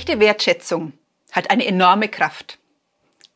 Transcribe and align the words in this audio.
Echte 0.00 0.18
Wertschätzung 0.18 0.94
hat 1.30 1.50
eine 1.50 1.66
enorme 1.66 2.08
Kraft. 2.08 2.58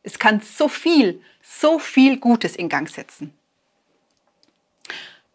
Es 0.02 0.18
kann 0.18 0.40
so 0.40 0.66
viel, 0.66 1.20
so 1.42 1.78
viel 1.78 2.16
Gutes 2.16 2.56
in 2.56 2.70
Gang 2.70 2.88
setzen. 2.88 3.34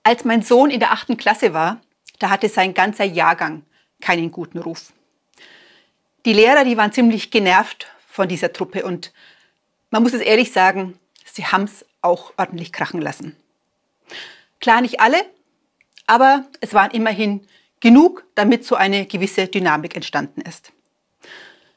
Als 0.01 0.25
mein 0.25 0.41
Sohn 0.41 0.71
in 0.71 0.79
der 0.79 0.91
achten 0.91 1.17
Klasse 1.17 1.53
war, 1.53 1.81
da 2.17 2.31
hatte 2.31 2.49
sein 2.49 2.73
ganzer 2.73 3.03
Jahrgang 3.03 3.61
keinen 4.01 4.31
guten 4.31 4.57
Ruf. 4.57 4.91
Die 6.25 6.33
Lehrer, 6.33 6.63
die 6.63 6.77
waren 6.77 6.93
ziemlich 6.93 7.29
genervt 7.29 7.85
von 8.07 8.27
dieser 8.27 8.51
Truppe 8.51 8.83
und 8.83 9.13
man 9.91 10.01
muss 10.01 10.13
es 10.13 10.21
ehrlich 10.21 10.51
sagen, 10.51 10.97
sie 11.25 11.45
haben 11.45 11.65
es 11.65 11.85
auch 12.01 12.33
ordentlich 12.37 12.73
krachen 12.73 13.01
lassen. 13.01 13.35
Klar 14.59 14.81
nicht 14.81 14.99
alle, 14.99 15.23
aber 16.07 16.47
es 16.59 16.73
waren 16.73 16.89
immerhin 16.89 17.45
genug, 17.81 18.25
damit 18.33 18.65
so 18.65 18.73
eine 18.73 19.05
gewisse 19.05 19.47
Dynamik 19.47 19.95
entstanden 19.95 20.41
ist. 20.41 20.73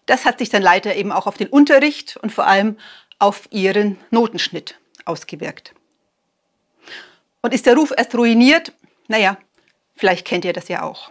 Das 0.06 0.24
hat 0.24 0.38
sich 0.38 0.48
dann 0.48 0.62
leider 0.62 0.96
eben 0.96 1.12
auch 1.12 1.26
auf 1.26 1.36
den 1.36 1.48
Unterricht 1.48 2.16
und 2.16 2.32
vor 2.32 2.46
allem 2.46 2.78
auf 3.18 3.48
ihren 3.50 3.98
Notenschnitt 4.10 4.78
ausgewirkt. 5.04 5.74
Und 7.40 7.54
ist 7.54 7.66
der 7.66 7.76
Ruf 7.76 7.92
erst 7.96 8.14
ruiniert? 8.14 8.72
Naja, 9.08 9.36
vielleicht 9.94 10.26
kennt 10.26 10.44
ihr 10.44 10.52
das 10.52 10.68
ja 10.68 10.82
auch. 10.82 11.10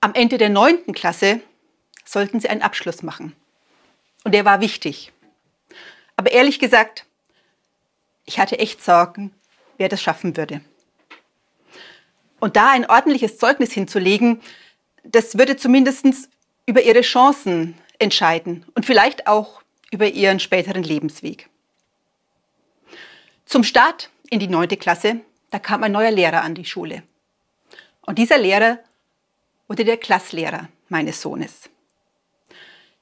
Am 0.00 0.14
Ende 0.14 0.38
der 0.38 0.50
neunten 0.50 0.92
Klasse 0.92 1.40
sollten 2.04 2.40
sie 2.40 2.48
einen 2.48 2.62
Abschluss 2.62 3.02
machen. 3.02 3.34
Und 4.24 4.32
der 4.32 4.44
war 4.44 4.60
wichtig. 4.60 5.12
Aber 6.16 6.32
ehrlich 6.32 6.58
gesagt, 6.58 7.06
ich 8.24 8.38
hatte 8.38 8.58
echt 8.58 8.82
Sorgen, 8.82 9.32
wer 9.76 9.88
das 9.88 10.02
schaffen 10.02 10.36
würde. 10.36 10.60
Und 12.40 12.56
da 12.56 12.70
ein 12.70 12.88
ordentliches 12.88 13.38
Zeugnis 13.38 13.72
hinzulegen, 13.72 14.40
das 15.02 15.38
würde 15.38 15.56
zumindest 15.56 16.28
über 16.66 16.82
ihre 16.82 17.02
Chancen 17.02 17.74
entscheiden 17.98 18.64
und 18.74 18.86
vielleicht 18.86 19.26
auch 19.26 19.62
über 19.90 20.08
ihren 20.08 20.40
späteren 20.40 20.82
Lebensweg. 20.82 21.48
Zum 23.46 23.62
Start 23.64 24.10
in 24.30 24.40
die 24.40 24.48
neunte 24.48 24.76
Klasse, 24.76 25.20
da 25.50 25.58
kam 25.58 25.82
ein 25.82 25.92
neuer 25.92 26.10
Lehrer 26.10 26.42
an 26.42 26.54
die 26.54 26.64
Schule. 26.64 27.02
Und 28.02 28.18
dieser 28.18 28.38
Lehrer 28.38 28.78
wurde 29.68 29.84
der 29.84 29.96
Klasslehrer 29.96 30.68
meines 30.88 31.20
Sohnes. 31.20 31.70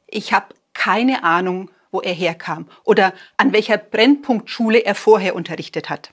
Ich 0.06 0.32
habe 0.32 0.54
keine 0.74 1.24
Ahnung, 1.24 1.70
wo 1.90 2.00
er 2.00 2.12
herkam 2.12 2.68
oder 2.84 3.14
an 3.36 3.52
welcher 3.52 3.78
Brennpunktschule 3.78 4.80
er 4.84 4.94
vorher 4.94 5.34
unterrichtet 5.34 5.90
hat. 5.90 6.12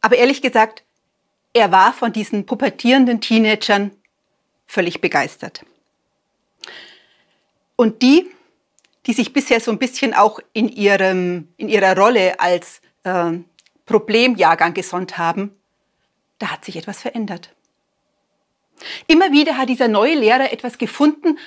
Aber 0.00 0.16
ehrlich 0.16 0.42
gesagt, 0.42 0.82
er 1.52 1.72
war 1.72 1.92
von 1.92 2.12
diesen 2.12 2.46
pubertierenden 2.46 3.20
Teenagern 3.20 3.92
völlig 4.66 5.00
begeistert. 5.00 5.64
Und 7.76 8.02
die, 8.02 8.30
die 9.06 9.12
sich 9.12 9.32
bisher 9.32 9.60
so 9.60 9.70
ein 9.70 9.78
bisschen 9.78 10.14
auch 10.14 10.40
in, 10.52 10.68
ihrem, 10.68 11.48
in 11.56 11.68
ihrer 11.68 11.96
Rolle 11.96 12.40
als 12.40 12.80
äh, 13.02 13.32
Problemjahrgang 13.86 14.74
gesonnt 14.74 15.18
haben, 15.18 15.54
da 16.38 16.50
hat 16.50 16.64
sich 16.64 16.76
etwas 16.76 17.02
verändert. 17.02 17.54
Immer 19.06 19.32
wieder 19.32 19.56
hat 19.56 19.68
dieser 19.68 19.88
neue 19.88 20.14
Lehrer 20.14 20.52
etwas 20.52 20.78
gefunden, 20.78 21.38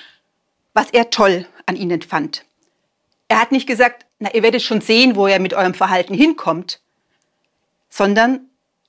was 0.72 0.90
er 0.90 1.10
toll 1.10 1.46
an 1.66 1.76
ihnen 1.76 2.02
fand. 2.02 2.44
Er 3.28 3.40
hat 3.40 3.52
nicht 3.52 3.66
gesagt, 3.66 4.06
na, 4.18 4.32
ihr 4.32 4.42
werdet 4.42 4.62
schon 4.62 4.80
sehen, 4.80 5.16
wo 5.16 5.26
er 5.26 5.38
mit 5.38 5.54
eurem 5.54 5.74
Verhalten 5.74 6.14
hinkommt, 6.14 6.80
sondern 7.90 8.48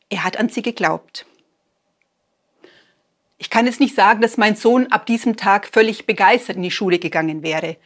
er 0.09 0.23
hat 0.23 0.37
an 0.37 0.49
sie 0.49 0.61
geglaubt. 0.61 1.25
Ich 3.39 3.49
kann 3.49 3.65
jetzt 3.65 3.79
nicht 3.79 3.95
sagen, 3.95 4.21
dass 4.21 4.37
mein 4.37 4.57
Sohn 4.57 4.91
ab 4.91 5.05
diesem 5.05 5.37
Tag 5.37 5.67
völlig 5.67 6.05
begeistert 6.05 6.57
in 6.57 6.61
die 6.61 6.71
Schule 6.71 6.99
gegangen 6.99 7.41
wäre. 7.41 7.77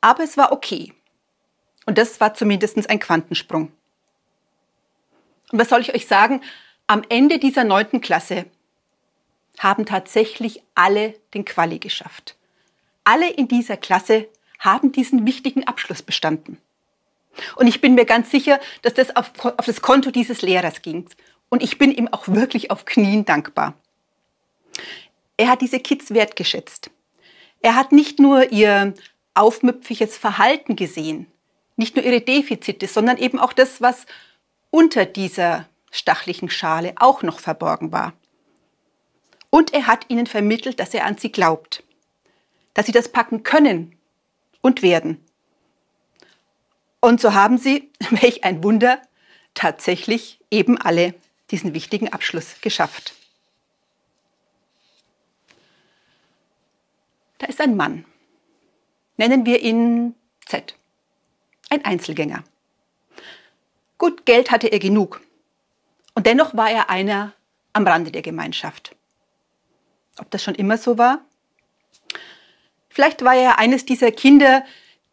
Aber 0.00 0.24
es 0.24 0.38
war 0.38 0.52
okay. 0.52 0.94
Und 1.84 1.98
das 1.98 2.18
war 2.18 2.32
zumindest 2.34 2.88
ein 2.88 2.98
Quantensprung. 2.98 3.70
Und 5.52 5.58
was 5.58 5.68
soll 5.68 5.82
ich 5.82 5.94
euch 5.94 6.06
sagen? 6.06 6.40
Am 6.86 7.02
Ende 7.10 7.38
dieser 7.38 7.64
neunten 7.64 8.00
Klasse 8.00 8.46
haben 9.58 9.84
tatsächlich 9.84 10.62
alle 10.74 11.14
den 11.34 11.44
Quali 11.44 11.78
geschafft. 11.78 12.36
Alle 13.04 13.30
in 13.30 13.48
dieser 13.48 13.76
Klasse 13.76 14.28
haben 14.58 14.92
diesen 14.92 15.26
wichtigen 15.26 15.66
Abschluss 15.66 16.02
bestanden. 16.02 16.56
Und 17.56 17.66
ich 17.66 17.82
bin 17.82 17.94
mir 17.94 18.06
ganz 18.06 18.30
sicher, 18.30 18.58
dass 18.80 18.94
das 18.94 19.14
auf, 19.14 19.32
auf 19.44 19.66
das 19.66 19.82
Konto 19.82 20.10
dieses 20.10 20.40
Lehrers 20.40 20.80
ging. 20.80 21.06
Und 21.50 21.62
ich 21.62 21.76
bin 21.76 21.92
ihm 21.92 22.08
auch 22.08 22.28
wirklich 22.28 22.70
auf 22.70 22.86
Knien 22.86 23.26
dankbar. 23.26 23.74
Er 25.40 25.48
hat 25.48 25.62
diese 25.62 25.80
Kids 25.80 26.10
wertgeschätzt. 26.10 26.90
Er 27.62 27.74
hat 27.74 27.92
nicht 27.92 28.18
nur 28.18 28.52
ihr 28.52 28.92
aufmüpfiges 29.32 30.18
Verhalten 30.18 30.76
gesehen, 30.76 31.28
nicht 31.76 31.96
nur 31.96 32.04
ihre 32.04 32.20
Defizite, 32.20 32.86
sondern 32.86 33.16
eben 33.16 33.38
auch 33.38 33.54
das, 33.54 33.80
was 33.80 34.04
unter 34.68 35.06
dieser 35.06 35.66
stachlichen 35.90 36.50
Schale 36.50 36.92
auch 36.96 37.22
noch 37.22 37.40
verborgen 37.40 37.90
war. 37.90 38.12
Und 39.48 39.72
er 39.72 39.86
hat 39.86 40.10
ihnen 40.10 40.26
vermittelt, 40.26 40.78
dass 40.78 40.92
er 40.92 41.06
an 41.06 41.16
sie 41.16 41.32
glaubt, 41.32 41.84
dass 42.74 42.84
sie 42.84 42.92
das 42.92 43.10
packen 43.10 43.42
können 43.42 43.96
und 44.60 44.82
werden. 44.82 45.24
Und 47.00 47.18
so 47.18 47.32
haben 47.32 47.56
sie, 47.56 47.90
welch 48.10 48.44
ein 48.44 48.62
Wunder, 48.62 49.00
tatsächlich 49.54 50.38
eben 50.50 50.76
alle 50.76 51.14
diesen 51.50 51.72
wichtigen 51.72 52.12
Abschluss 52.12 52.56
geschafft. 52.60 53.14
Da 57.40 57.46
ist 57.46 57.60
ein 57.60 57.74
Mann. 57.74 58.04
Nennen 59.16 59.46
wir 59.46 59.60
ihn 59.62 60.14
Z. 60.46 60.76
Ein 61.70 61.84
Einzelgänger. 61.84 62.44
Gut, 63.96 64.26
Geld 64.26 64.50
hatte 64.50 64.68
er 64.68 64.78
genug. 64.78 65.22
Und 66.14 66.26
dennoch 66.26 66.54
war 66.54 66.70
er 66.70 66.90
einer 66.90 67.32
am 67.72 67.86
Rande 67.86 68.12
der 68.12 68.20
Gemeinschaft. 68.20 68.94
Ob 70.18 70.30
das 70.30 70.44
schon 70.44 70.54
immer 70.54 70.76
so 70.76 70.98
war? 70.98 71.24
Vielleicht 72.90 73.24
war 73.24 73.34
er 73.34 73.58
eines 73.58 73.86
dieser 73.86 74.12
Kinder, 74.12 74.64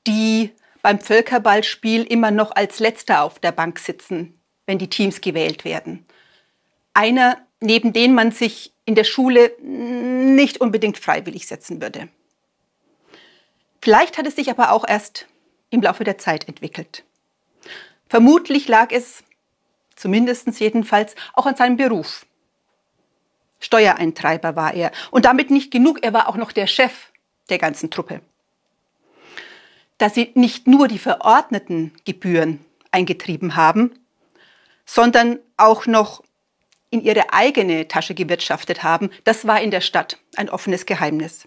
die 0.05 0.51
beim 0.81 0.99
Völkerballspiel 0.99 2.03
immer 2.03 2.31
noch 2.31 2.51
als 2.53 2.79
Letzter 2.79 3.23
auf 3.23 3.39
der 3.39 3.53
Bank 3.53 3.79
sitzen, 3.79 4.37
wenn 4.65 4.79
die 4.79 4.89
Teams 4.89 5.21
gewählt 5.21 5.63
werden. 5.63 6.05
Einer, 6.93 7.37
neben 7.61 7.93
den 7.93 8.13
man 8.13 8.31
sich 8.31 8.73
in 8.87 8.95
der 8.95 9.03
Schule 9.03 9.51
nicht 9.61 10.61
unbedingt 10.61 10.97
freiwillig 10.97 11.45
setzen 11.45 11.81
würde. 11.81 12.07
Vielleicht 13.81 14.17
hat 14.17 14.25
es 14.25 14.37
sich 14.37 14.49
aber 14.49 14.71
auch 14.71 14.87
erst 14.87 15.27
im 15.69 15.81
Laufe 15.81 16.05
der 16.05 16.17
Zeit 16.17 16.47
entwickelt. 16.47 17.03
Vermutlich 18.07 18.69
lag 18.69 18.91
es, 18.91 19.25
zumindest 19.97 20.57
jedenfalls, 20.61 21.15
auch 21.33 21.45
an 21.45 21.57
seinem 21.57 21.75
Beruf. 21.75 22.25
Steuereintreiber 23.59 24.55
war 24.55 24.73
er. 24.73 24.93
Und 25.11 25.25
damit 25.25 25.51
nicht 25.51 25.69
genug, 25.69 25.99
er 26.01 26.13
war 26.13 26.29
auch 26.29 26.37
noch 26.37 26.53
der 26.53 26.67
Chef 26.67 27.11
der 27.49 27.57
ganzen 27.57 27.91
Truppe. 27.91 28.21
Dass 29.97 30.13
sie 30.13 30.31
nicht 30.35 30.65
nur 30.67 30.87
die 30.87 30.99
verordneten 30.99 31.91
Gebühren 32.05 32.63
eingetrieben 32.91 33.57
haben, 33.57 33.99
sondern 34.85 35.39
auch 35.57 35.87
noch 35.87 36.23
in 36.89 37.01
ihre 37.01 37.33
eigene 37.33 37.87
Tasche 37.87 38.15
gewirtschaftet 38.15 38.83
haben, 38.83 39.09
das 39.23 39.45
war 39.45 39.61
in 39.61 39.71
der 39.71 39.81
Stadt 39.81 40.17
ein 40.35 40.49
offenes 40.49 40.85
Geheimnis. 40.85 41.45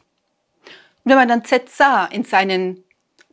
Und 1.04 1.12
wenn 1.12 1.16
man 1.16 1.28
dann 1.28 1.44
Z 1.44 1.68
sah 1.70 2.06
in 2.06 2.24
seinen 2.24 2.84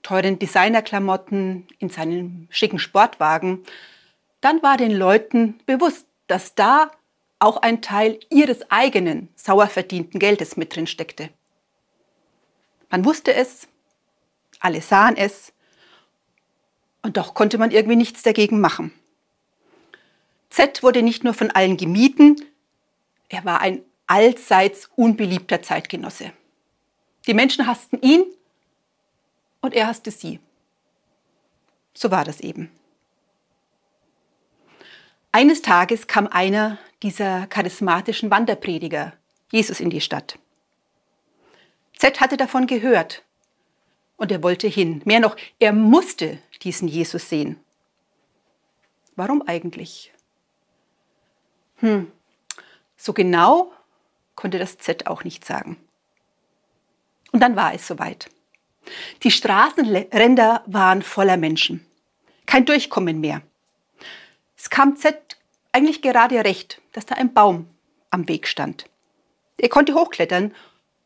teuren 0.03 0.39
Designerklamotten, 0.39 1.67
in 1.79 1.89
seinem 1.89 2.47
schicken 2.49 2.79
Sportwagen, 2.79 3.63
dann 4.39 4.63
war 4.63 4.77
den 4.77 4.91
Leuten 4.91 5.59
bewusst, 5.65 6.05
dass 6.27 6.55
da 6.55 6.91
auch 7.39 7.57
ein 7.57 7.81
Teil 7.81 8.19
ihres 8.29 8.71
eigenen 8.71 9.29
sauer 9.35 9.67
verdienten 9.67 10.19
Geldes 10.19 10.57
mit 10.57 10.75
drin 10.75 10.87
steckte. 10.87 11.29
Man 12.89 13.03
wusste 13.05 13.33
es, 13.33 13.67
alle 14.59 14.81
sahen 14.81 15.17
es, 15.17 15.53
und 17.01 17.17
doch 17.17 17.33
konnte 17.33 17.57
man 17.57 17.71
irgendwie 17.71 17.95
nichts 17.95 18.23
dagegen 18.23 18.59
machen. 18.59 18.91
Z 20.49 20.83
wurde 20.83 21.03
nicht 21.03 21.23
nur 21.23 21.33
von 21.33 21.51
allen 21.51 21.77
gemieden, 21.77 22.43
er 23.29 23.43
war 23.45 23.61
ein 23.61 23.81
allseits 24.07 24.89
unbeliebter 24.95 25.61
Zeitgenosse. 25.61 26.31
Die 27.27 27.33
Menschen 27.33 27.67
hassten 27.67 28.01
ihn 28.01 28.23
und 29.61 29.73
er 29.73 29.87
hasste 29.87 30.11
sie. 30.11 30.39
So 31.93 32.09
war 32.09 32.23
das 32.23 32.39
eben. 32.39 32.71
Eines 35.31 35.61
Tages 35.61 36.07
kam 36.07 36.27
einer 36.27 36.77
dieser 37.03 37.47
charismatischen 37.47 38.31
Wanderprediger, 38.31 39.13
Jesus, 39.51 39.79
in 39.79 39.89
die 39.89 40.01
Stadt. 40.01 40.39
Z 41.97 42.21
hatte 42.21 42.37
davon 42.37 42.65
gehört 42.65 43.23
und 44.15 44.31
er 44.31 44.41
wollte 44.41 44.67
hin. 44.67 45.01
Mehr 45.05 45.19
noch, 45.19 45.35
er 45.59 45.73
musste 45.73 46.39
diesen 46.63 46.87
Jesus 46.87 47.29
sehen. 47.29 47.59
Warum 49.15 49.41
eigentlich? 49.47 50.13
Hm, 51.77 52.11
so 52.95 53.13
genau 53.13 53.71
konnte 54.35 54.59
das 54.59 54.77
Z 54.77 55.07
auch 55.07 55.23
nicht 55.23 55.45
sagen. 55.45 55.77
Und 57.31 57.41
dann 57.41 57.55
war 57.55 57.73
es 57.73 57.87
soweit. 57.87 58.29
Die 59.23 59.31
Straßenränder 59.31 60.63
waren 60.65 61.01
voller 61.01 61.37
Menschen. 61.37 61.85
Kein 62.45 62.65
Durchkommen 62.65 63.19
mehr. 63.19 63.41
Es 64.55 64.69
kam 64.69 64.95
Z 64.95 65.37
eigentlich 65.71 66.01
gerade 66.01 66.43
recht, 66.43 66.81
dass 66.93 67.05
da 67.05 67.15
ein 67.15 67.33
Baum 67.33 67.67
am 68.09 68.27
Weg 68.27 68.47
stand. 68.47 68.89
Er 69.57 69.69
konnte 69.69 69.93
hochklettern 69.93 70.55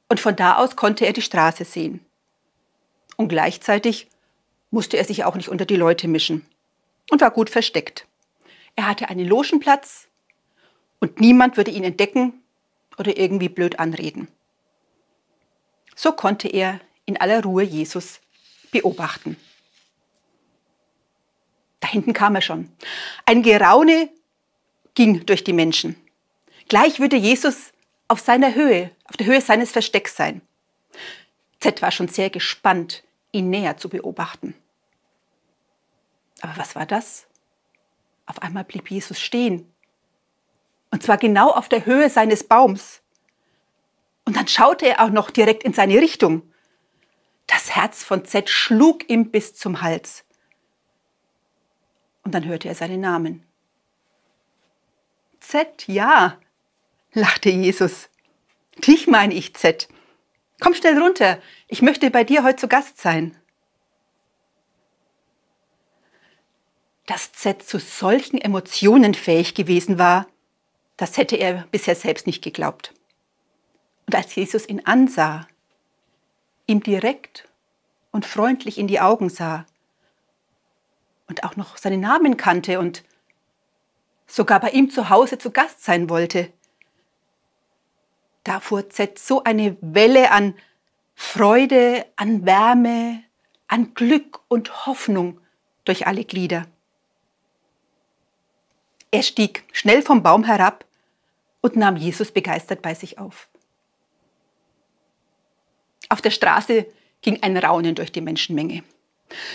und 0.09 0.19
von 0.19 0.35
da 0.35 0.57
aus 0.57 0.75
konnte 0.75 1.06
er 1.06 1.13
die 1.13 1.21
Straße 1.21 1.65
sehen. 1.65 2.06
Und 3.18 3.29
gleichzeitig 3.29 4.07
musste 4.69 4.97
er 4.97 5.06
sich 5.06 5.23
auch 5.25 5.35
nicht 5.35 5.50
unter 5.50 5.65
die 5.65 5.75
Leute 5.75 6.07
mischen 6.07 6.45
und 7.09 7.21
war 7.21 7.31
gut 7.31 7.50
versteckt. 7.50 8.07
Er 8.75 8.88
hatte 8.88 9.09
einen 9.09 9.27
Logenplatz 9.27 10.07
und 11.01 11.19
niemand 11.19 11.57
würde 11.57 11.71
ihn 11.71 11.83
entdecken 11.83 12.42
oder 12.98 13.18
irgendwie 13.18 13.50
blöd 13.50 13.80
anreden. 13.80 14.30
So 15.95 16.13
konnte 16.13 16.48
er 16.48 16.80
in 17.06 17.18
aller 17.18 17.44
Ruhe 17.44 17.63
Jesus 17.63 18.21
beobachten. 18.71 19.36
Da 21.81 21.89
hinten 21.89 22.13
kam 22.13 22.36
er 22.36 22.42
schon. 22.42 22.71
Ein 23.25 23.44
Geraune 23.44 24.09
ging 24.94 25.25
durch 25.25 25.44
die 25.44 25.53
Menschen. 25.53 25.95
Gleich 26.69 27.00
würde 27.00 27.18
Jesus 27.18 27.74
auf 28.07 28.19
seiner 28.19 28.56
Höhe, 28.56 28.92
auf 29.06 29.18
der 29.18 29.25
Höhe 29.25 29.42
seines 29.42 29.71
Verstecks 29.71 30.15
sein. 30.15 30.42
Z 31.59 31.81
war 31.81 31.92
schon 31.92 32.07
sehr 32.07 32.30
gespannt, 32.30 33.04
ihn 33.31 33.50
näher 33.50 33.77
zu 33.77 33.89
beobachten. 33.89 34.54
Aber 36.42 36.57
was 36.57 36.75
war 36.75 36.86
das? 36.86 37.27
Auf 38.25 38.42
einmal 38.42 38.63
blieb 38.63 38.89
Jesus 38.89 39.19
stehen. 39.19 39.70
Und 40.92 41.02
zwar 41.02 41.18
genau 41.18 41.50
auf 41.50 41.70
der 41.70 41.86
Höhe 41.86 42.10
seines 42.10 42.44
Baums. 42.44 43.02
Und 44.26 44.36
dann 44.36 44.48
schaute 44.48 44.88
er 44.88 45.04
auch 45.04 45.10
noch 45.10 45.32
direkt 45.32 45.64
in 45.64 45.74
seine 45.74 45.96
Richtung. 45.96 46.44
Das 47.48 47.76
Herz 47.76 48.04
von 48.04 48.26
Z 48.26 48.50
schlug 48.50 49.10
ihm 49.10 49.32
bis 49.32 49.56
zum 49.56 49.82
Hals. 49.82 50.24
Und 52.24 52.36
dann 52.36 52.46
hörte 52.46 52.68
er 52.68 52.76
seinen 52.76 53.02
Namen. 53.02 53.46
Z, 55.40 55.88
ja, 55.88 56.38
lachte 57.14 57.50
Jesus. 57.50 58.10
Dich 58.78 59.08
meine 59.08 59.34
ich, 59.34 59.56
Z. 59.56 59.90
Komm 60.60 60.74
schnell 60.76 60.98
runter, 61.02 61.42
ich 61.68 61.82
möchte 61.82 62.12
bei 62.12 62.24
dir 62.24 62.44
heute 62.44 62.58
zu 62.58 62.68
Gast 62.68 63.00
sein. 63.00 63.36
Dass 67.08 67.34
Z 67.34 67.64
zu 67.64 67.80
solchen 67.80 68.40
Emotionen 68.40 69.16
fähig 69.16 69.56
gewesen 69.56 69.98
war, 69.98 70.28
das 70.98 71.18
hätte 71.18 71.36
er 71.36 71.66
bisher 71.72 71.96
selbst 71.96 72.28
nicht 72.28 72.44
geglaubt. 72.44 72.94
Und 74.06 74.16
als 74.16 74.36
Jesus 74.36 74.68
ihn 74.68 74.86
ansah, 74.86 75.48
ihm 76.68 76.84
direkt 76.84 77.48
und 78.12 78.26
freundlich 78.26 78.78
in 78.78 78.88
die 78.88 79.00
Augen 79.00 79.30
sah 79.30 79.66
und 81.28 81.44
auch 81.44 81.56
noch 81.56 81.78
seinen 81.78 82.02
Namen 82.02 82.38
kannte 82.38 82.80
und 82.80 83.04
sogar 84.28 84.60
bei 84.60 84.72
ihm 84.72 84.90
zu 84.90 85.10
Hause 85.10 85.38
zu 85.38 85.52
Gast 85.52 85.84
sein 85.84 86.10
wollte, 86.10 86.52
da 88.44 88.60
fuhr 88.60 88.90
Z 88.90 89.20
so 89.20 89.44
eine 89.44 89.78
Welle 89.82 90.32
an 90.32 90.56
Freude, 91.16 92.06
an 92.16 92.46
Wärme, 92.46 93.24
an 93.68 93.94
Glück 93.94 94.42
und 94.48 94.86
Hoffnung 94.88 95.40
durch 95.86 96.08
alle 96.08 96.26
Glieder. 96.26 96.66
Er 99.12 99.24
stieg 99.24 99.66
schnell 99.74 100.02
vom 100.02 100.24
Baum 100.24 100.46
herab 100.46 100.86
und 101.62 101.75
nahm 101.75 101.98
Jesus 101.98 102.31
begeistert 102.31 102.81
bei 102.81 102.94
sich 102.94 103.19
auf. 103.19 103.50
Auf 106.10 106.22
der 106.22 106.31
Straße 106.31 106.88
ging 107.22 107.44
ein 107.44 107.58
Raunen 107.58 107.96
durch 107.96 108.12
die 108.12 108.22
Menschenmenge. 108.22 108.84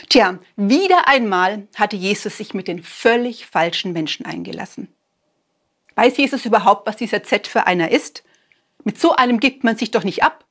Tja, 0.09 0.39
wieder 0.57 1.09
einmal 1.09 1.69
hatte 1.75 1.97
Jesus 1.97 2.37
sich 2.39 2.55
mit 2.55 2.69
den 2.69 2.83
völlig 2.83 3.47
falschen 3.47 3.93
Menschen 3.93 4.25
eingelassen. 4.25 4.89
Weiß 5.97 6.17
Jesus 6.17 6.45
überhaupt, 6.45 6.87
was 6.87 6.97
dieser 6.97 7.23
Z 7.23 7.47
für 7.47 7.67
einer 7.67 7.91
ist? 7.91 8.23
Mit 8.85 9.01
so 9.01 9.13
einem 9.13 9.41
gibt 9.41 9.65
man 9.65 9.77
sich 9.77 9.91
doch 9.91 10.05
nicht 10.05 10.23
ab. 10.23 10.45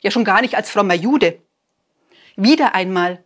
Ja, 0.00 0.10
schon 0.10 0.24
gar 0.24 0.40
nicht 0.40 0.56
als 0.56 0.70
frommer 0.70 0.94
Jude. 0.94 1.40
Wieder 2.36 2.74
einmal 2.74 3.22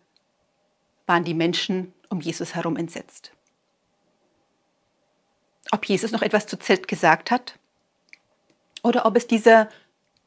waren 1.06 1.25
die 1.25 1.35
Menschen 1.35 1.93
um 2.11 2.21
Jesus 2.21 2.55
herum 2.55 2.76
entsetzt. 2.76 3.33
Ob 5.72 5.84
Jesus 5.84 6.11
noch 6.11 6.22
etwas 6.22 6.46
zu 6.46 6.58
Z 6.58 6.88
gesagt 6.88 7.31
hat? 7.31 7.58
Oder 8.82 9.06
ob 9.06 9.17
es 9.17 9.26
dieser 9.26 9.69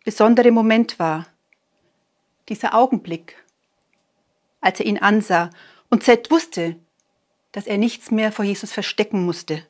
besondere 0.03 0.51
Moment 0.51 0.99
war, 0.99 1.27
dieser 2.49 2.75
Augenblick, 2.75 3.43
als 4.61 4.79
er 4.79 4.85
ihn 4.85 4.97
ansah 4.97 5.49
und 5.89 6.03
Z 6.03 6.29
wusste, 6.31 6.77
dass 7.51 7.67
er 7.67 7.77
nichts 7.77 8.11
mehr 8.11 8.31
vor 8.31 8.45
Jesus 8.45 8.71
verstecken 8.71 9.25
musste, 9.25 9.65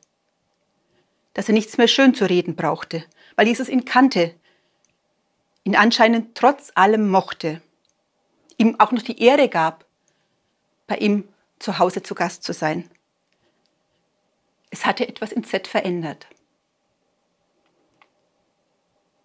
dass 1.34 1.48
er 1.48 1.54
nichts 1.54 1.76
mehr 1.76 1.88
schön 1.88 2.14
zu 2.14 2.28
reden 2.28 2.56
brauchte, 2.56 3.04
weil 3.36 3.46
Jesus 3.46 3.68
ihn 3.68 3.84
kannte, 3.84 4.34
ihn 5.64 5.76
anscheinend 5.76 6.36
trotz 6.36 6.72
allem 6.74 7.08
mochte, 7.08 7.60
ihm 8.56 8.78
auch 8.78 8.92
noch 8.92 9.02
die 9.02 9.20
Ehre 9.20 9.48
gab, 9.48 9.86
bei 10.86 10.96
ihm 10.96 11.28
zu 11.58 11.78
Hause 11.78 12.02
zu 12.02 12.14
Gast 12.14 12.44
zu 12.44 12.52
sein. 12.52 12.90
Es 14.74 14.84
hatte 14.84 15.08
etwas 15.08 15.30
in 15.30 15.44
Z 15.44 15.68
verändert. 15.68 16.26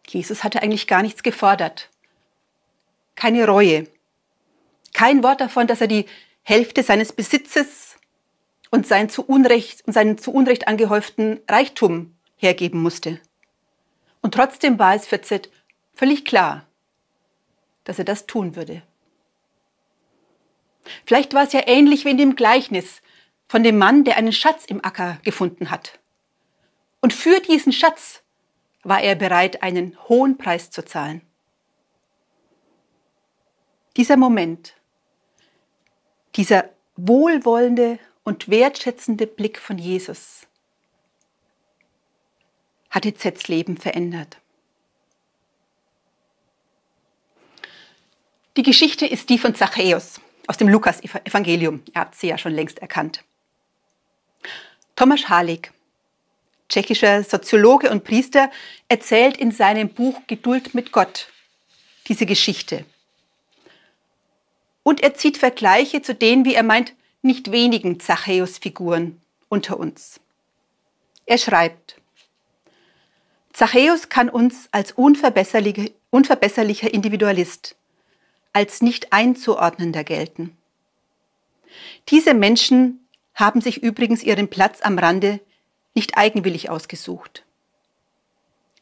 Jesus 0.08 0.44
hatte 0.44 0.62
eigentlich 0.62 0.88
gar 0.88 1.02
nichts 1.02 1.24
gefordert 1.24 1.90
keine 3.20 3.46
Reue. 3.46 3.86
Kein 4.94 5.24
Wort 5.24 5.42
davon, 5.42 5.68
dass 5.68 5.82
er 5.82 5.88
die 5.88 6.06
Hälfte 6.42 6.84
seines 6.84 7.12
Besitzes 7.12 7.98
und 8.72 8.88
seinen 8.88 9.10
zu 9.10 9.24
Unrecht, 9.26 9.84
seinen 9.88 10.18
zu 10.18 10.32
Unrecht 10.32 10.70
angehäuften 10.70 11.42
Reichtum 11.50 12.16
hergeben 12.38 12.82
musste. 12.82 13.20
Und 14.22 14.34
trotzdem 14.34 14.80
war 14.80 14.96
es 14.96 15.06
für 15.06 15.22
Z 15.22 15.52
völlig 15.94 16.24
klar, 16.24 16.66
dass 17.84 18.00
er 18.00 18.06
das 18.06 18.26
tun 18.26 18.56
würde. 18.56 18.84
Vielleicht 21.06 21.34
war 21.34 21.44
es 21.44 21.52
ja 21.52 21.68
ähnlich 21.68 22.06
wie 22.06 22.12
in 22.12 22.18
dem 22.18 22.38
Gleichnis 22.38 23.02
von 23.50 23.64
dem 23.64 23.78
Mann, 23.80 24.04
der 24.04 24.16
einen 24.16 24.32
Schatz 24.32 24.64
im 24.66 24.86
Acker 24.86 25.18
gefunden 25.24 25.72
hat. 25.72 26.00
Und 27.02 27.14
für 27.14 27.42
diesen 27.42 27.74
Schatz 27.74 28.22
war 28.84 29.02
er 29.02 29.16
bereit, 29.16 29.64
einen 29.64 29.98
hohen 30.08 30.38
Preis 30.38 30.70
zu 30.70 30.86
zahlen. 30.86 31.22
Dieser 33.98 34.18
Moment, 34.18 34.76
dieser 36.36 36.70
wohlwollende 36.96 37.98
und 38.24 38.50
wertschätzende 38.50 39.26
Blick 39.26 39.58
von 39.58 39.80
Jesus 39.80 40.48
hat 42.92 43.06
Zets 43.18 43.48
Leben 43.48 43.78
verändert. 43.78 44.38
Die 48.58 48.64
Geschichte 48.64 49.08
ist 49.08 49.30
die 49.30 49.40
von 49.40 49.56
Zachäus 49.56 50.22
aus 50.48 50.58
dem 50.58 50.68
Lukas-Evangelium. 50.68 51.82
Ihr 51.94 52.02
habt 52.02 52.16
sie 52.16 52.28
ja 52.28 52.38
schon 52.38 52.54
längst 52.54 52.80
erkannt. 52.80 53.24
Thomas 54.96 55.30
Halik, 55.30 55.72
tschechischer 56.68 57.24
Soziologe 57.24 57.90
und 57.90 58.04
Priester, 58.04 58.52
erzählt 58.88 59.38
in 59.38 59.52
seinem 59.52 59.90
Buch 59.90 60.22
Geduld 60.28 60.74
mit 60.74 60.92
Gott 60.92 61.30
diese 62.08 62.26
Geschichte 62.26 62.86
und 64.90 65.02
er 65.04 65.14
zieht 65.14 65.38
Vergleiche 65.38 66.02
zu 66.02 66.16
den, 66.16 66.46
wie 66.46 66.56
er 66.56 66.64
meint, 66.64 66.94
nicht 67.22 67.52
wenigen 67.52 68.00
Zachäus-Figuren 68.00 69.22
unter 69.48 69.80
uns. 69.80 70.20
Er 71.28 71.38
schreibt, 71.38 72.02
Zachäus 73.54 74.10
kann 74.10 74.30
uns 74.30 74.68
als 74.72 74.94
unverbesserlicher, 74.94 75.92
unverbesserlicher 76.10 76.92
Individualist, 76.92 77.76
als 78.52 78.82
nicht 78.82 79.14
einzuordnender 79.14 80.04
gelten. 80.04 80.58
Diese 82.08 82.34
Menschen 82.34 83.08
haben 83.40 83.62
sich 83.62 83.82
übrigens 83.82 84.22
ihren 84.22 84.50
Platz 84.50 84.82
am 84.82 85.00
Rande 85.00 85.40
nicht 85.96 86.18
eigenwillig 86.18 86.70
ausgesucht. 86.70 87.46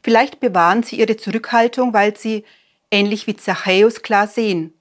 Vielleicht 0.04 0.40
bewahren 0.40 0.84
sie 0.84 0.98
ihre 0.98 1.18
Zurückhaltung, 1.18 1.94
weil 1.94 2.18
sie, 2.18 2.44
ähnlich 2.90 3.28
wie 3.28 3.36
Zachäus, 3.36 4.02
klar 4.02 4.28
sehen, 4.28 4.74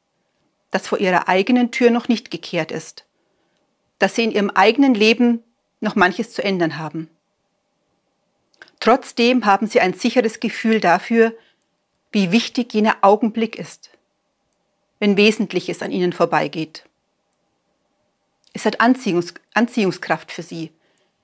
das 0.71 0.89
vor 0.89 0.99
ihrer 0.99 1.29
eigenen 1.29 1.71
Tür 1.71 1.91
noch 1.91 2.09
nicht 2.09 2.31
gekehrt 2.31 2.73
ist, 2.73 3.05
dass 3.99 4.15
sie 4.15 4.25
in 4.25 4.33
ihrem 4.33 4.51
eigenen 4.51 4.95
Leben 4.95 5.43
noch 5.81 5.95
manches 5.95 6.33
zu 6.33 6.43
ändern 6.43 6.79
haben. 6.79 7.11
Trotzdem 8.81 9.47
haben 9.47 9.67
sie 9.67 9.81
ein 9.81 9.95
sicheres 9.95 10.41
Gefühl 10.41 10.81
dafür, 10.81 11.35
wie 12.13 12.33
wichtig 12.33 12.73
jener 12.73 12.97
Augenblick 13.03 13.59
ist, 13.59 13.91
wenn 15.01 15.17
Wesentliches 15.17 15.83
an 15.83 15.91
ihnen 15.91 16.13
vorbeigeht. 16.13 16.86
Es 18.57 18.65
hat 18.65 18.81
Anziehungs 18.81 19.35
Anziehungskraft 19.53 20.33
für 20.33 20.41
sie, 20.41 20.73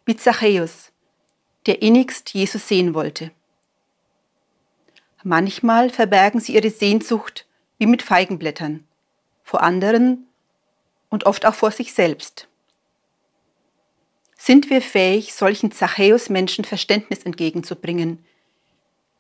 wie 0.05 0.15
Zachäus, 0.19 0.93
der 1.65 1.81
innigst 1.81 2.35
Jesus 2.35 2.69
sehen 2.69 2.93
wollte. 2.93 3.31
Manchmal 5.23 5.89
verbergen 5.89 6.41
sie 6.41 6.55
ihre 6.55 6.69
Sehnsucht 6.69 7.47
wie 7.79 7.87
mit 7.87 8.03
Feigenblättern, 8.03 8.87
vor 9.45 9.63
anderen 9.63 10.27
und 11.09 11.25
oft 11.25 11.47
auch 11.47 11.55
vor 11.55 11.71
sich 11.71 11.95
selbst. 11.95 12.49
Sind 14.37 14.69
wir 14.69 14.83
fähig, 14.83 15.33
solchen 15.33 15.73
Zachäus-Menschen 15.73 16.67
Verständnis 16.67 17.23
entgegenzubringen, 17.23 18.23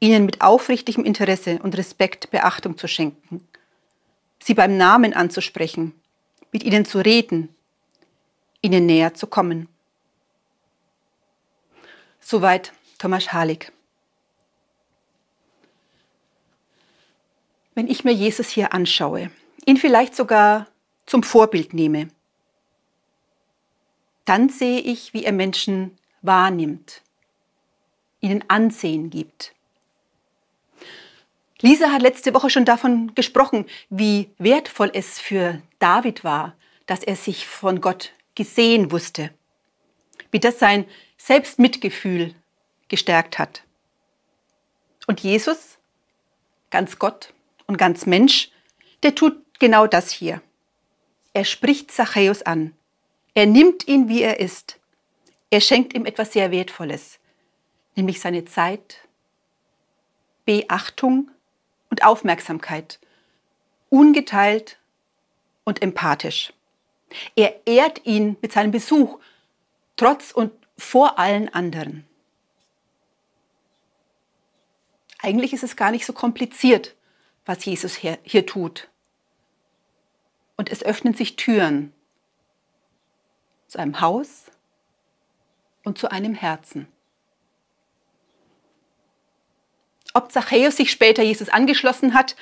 ihnen 0.00 0.26
mit 0.26 0.42
aufrichtigem 0.42 1.06
Interesse 1.06 1.60
und 1.62 1.78
Respekt 1.78 2.30
Beachtung 2.30 2.76
zu 2.76 2.88
schenken, 2.88 3.48
sie 4.38 4.52
beim 4.52 4.76
Namen 4.76 5.14
anzusprechen, 5.14 5.94
mit 6.52 6.62
ihnen 6.62 6.84
zu 6.84 6.98
reden, 6.98 7.48
ihnen 8.62 8.86
näher 8.86 9.12
zu 9.14 9.26
kommen? 9.26 9.68
Soweit 12.20 12.72
Thomas 12.98 13.32
Halik. 13.32 13.72
Wenn 17.74 17.88
ich 17.88 18.04
mir 18.04 18.12
Jesus 18.12 18.48
hier 18.48 18.72
anschaue, 18.72 19.30
ihn 19.66 19.76
vielleicht 19.76 20.14
sogar 20.14 20.68
zum 21.06 21.22
Vorbild 21.22 21.74
nehme, 21.74 22.08
dann 24.24 24.48
sehe 24.48 24.80
ich, 24.80 25.14
wie 25.14 25.24
er 25.24 25.32
Menschen 25.32 25.98
wahrnimmt, 26.20 27.02
ihnen 28.20 28.44
Ansehen 28.48 29.10
gibt. 29.10 29.54
Lisa 31.60 31.90
hat 31.92 32.02
letzte 32.02 32.34
Woche 32.34 32.50
schon 32.50 32.64
davon 32.64 33.14
gesprochen, 33.14 33.66
wie 33.88 34.30
wertvoll 34.38 34.90
es 34.94 35.18
für 35.18 35.62
David 35.78 36.24
war, 36.24 36.54
dass 36.86 37.02
er 37.02 37.16
sich 37.16 37.46
von 37.46 37.80
Gott 37.80 38.12
gesehen 38.34 38.90
wusste, 38.90 39.30
wie 40.30 40.40
das 40.40 40.58
sein 40.58 40.86
Selbstmitgefühl 41.16 42.34
gestärkt 42.88 43.38
hat. 43.38 43.62
Und 45.06 45.20
Jesus, 45.20 45.78
ganz 46.70 46.98
Gott 46.98 47.32
und 47.66 47.76
ganz 47.76 48.06
Mensch, 48.06 48.50
der 49.02 49.14
tut 49.14 49.42
genau 49.58 49.86
das 49.86 50.10
hier. 50.10 50.42
Er 51.32 51.44
spricht 51.44 51.90
Zachäus 51.90 52.42
an. 52.42 52.74
Er 53.34 53.46
nimmt 53.46 53.88
ihn, 53.88 54.08
wie 54.08 54.22
er 54.22 54.40
ist. 54.40 54.78
Er 55.50 55.60
schenkt 55.60 55.94
ihm 55.94 56.06
etwas 56.06 56.32
sehr 56.32 56.50
Wertvolles, 56.50 57.18
nämlich 57.94 58.20
seine 58.20 58.44
Zeit, 58.44 59.06
Beachtung 60.44 61.30
und 61.90 62.04
Aufmerksamkeit, 62.04 62.98
ungeteilt 63.90 64.78
und 65.64 65.82
empathisch. 65.82 66.52
Er 67.36 67.66
ehrt 67.66 68.04
ihn 68.04 68.36
mit 68.40 68.52
seinem 68.52 68.70
Besuch, 68.70 69.18
trotz 69.96 70.32
und 70.32 70.52
vor 70.76 71.18
allen 71.18 71.48
anderen. 71.48 72.06
Eigentlich 75.20 75.52
ist 75.52 75.62
es 75.62 75.76
gar 75.76 75.92
nicht 75.92 76.04
so 76.04 76.12
kompliziert, 76.12 76.96
was 77.44 77.64
Jesus 77.64 77.94
hier, 77.94 78.46
tut. 78.46 78.88
Und 80.56 80.70
es 80.70 80.82
öffnen 80.82 81.14
sich 81.14 81.36
Türen 81.36 81.92
zu 83.68 83.78
einem 83.78 84.00
Haus 84.00 84.46
und 85.84 85.98
zu 85.98 86.10
einem 86.10 86.34
Herzen. 86.34 86.88
Ob 90.14 90.30
Zachäus 90.30 90.76
sich 90.76 90.90
später 90.90 91.22
Jesus 91.22 91.48
angeschlossen 91.48 92.14
hat, 92.14 92.36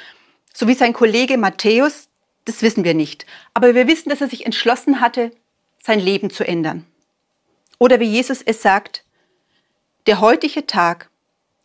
so 0.53 0.67
wie 0.67 0.75
sein 0.75 0.93
Kollege 0.93 1.39
Matthäus, 1.39 2.10
das 2.45 2.63
wissen 2.63 2.85
wir 2.85 2.95
nicht. 2.95 3.27
Aber 3.55 3.75
wir 3.75 3.87
wissen, 3.87 4.09
dass 4.09 4.21
er 4.21 4.29
sich 4.29 4.47
entschlossen 4.47 5.01
hatte, 5.01 5.31
sein 5.83 6.01
Leben 6.01 6.31
zu 6.31 6.47
ändern. 6.47 6.87
Oder 7.79 8.01
wie 8.01 8.05
Jesus 8.05 8.43
es 8.43 8.63
sagt, 8.63 9.05
der 10.07 10.21
heutige 10.21 10.67
Tag 10.67 11.11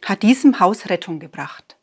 hat 0.03 0.23
diesem 0.23 0.59
Haus 0.59 0.89
Rettung 0.89 1.19
gebracht. 1.19 1.75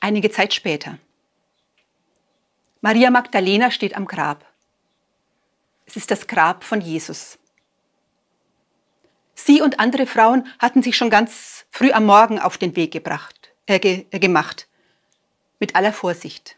Einige 0.00 0.30
Zeit 0.30 0.54
später. 0.54 0.98
Maria 2.80 3.10
Magdalena 3.10 3.70
steht 3.70 3.96
am 3.96 4.06
Grab. 4.06 4.44
Es 5.86 5.96
ist 5.96 6.10
das 6.10 6.26
Grab 6.26 6.62
von 6.62 6.80
Jesus. 6.80 7.38
Sie 9.36 9.60
und 9.60 9.78
andere 9.78 10.06
Frauen 10.06 10.48
hatten 10.58 10.82
sich 10.82 10.96
schon 10.96 11.10
ganz 11.10 11.66
früh 11.70 11.92
am 11.92 12.06
Morgen 12.06 12.40
auf 12.40 12.58
den 12.58 12.74
Weg 12.74 12.90
gebracht, 12.90 13.52
äh, 13.66 13.78
ge, 13.78 14.06
äh, 14.10 14.18
gemacht, 14.18 14.66
mit 15.60 15.76
aller 15.76 15.92
Vorsicht. 15.92 16.56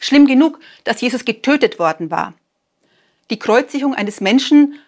Schlimm 0.00 0.26
genug, 0.26 0.60
dass 0.84 1.00
Jesus 1.00 1.24
getötet 1.24 1.78
worden 1.78 2.10
war. 2.10 2.34
Die 3.30 3.38
Kreuzigung 3.38 3.94
eines 3.94 4.20
Menschen 4.20 4.78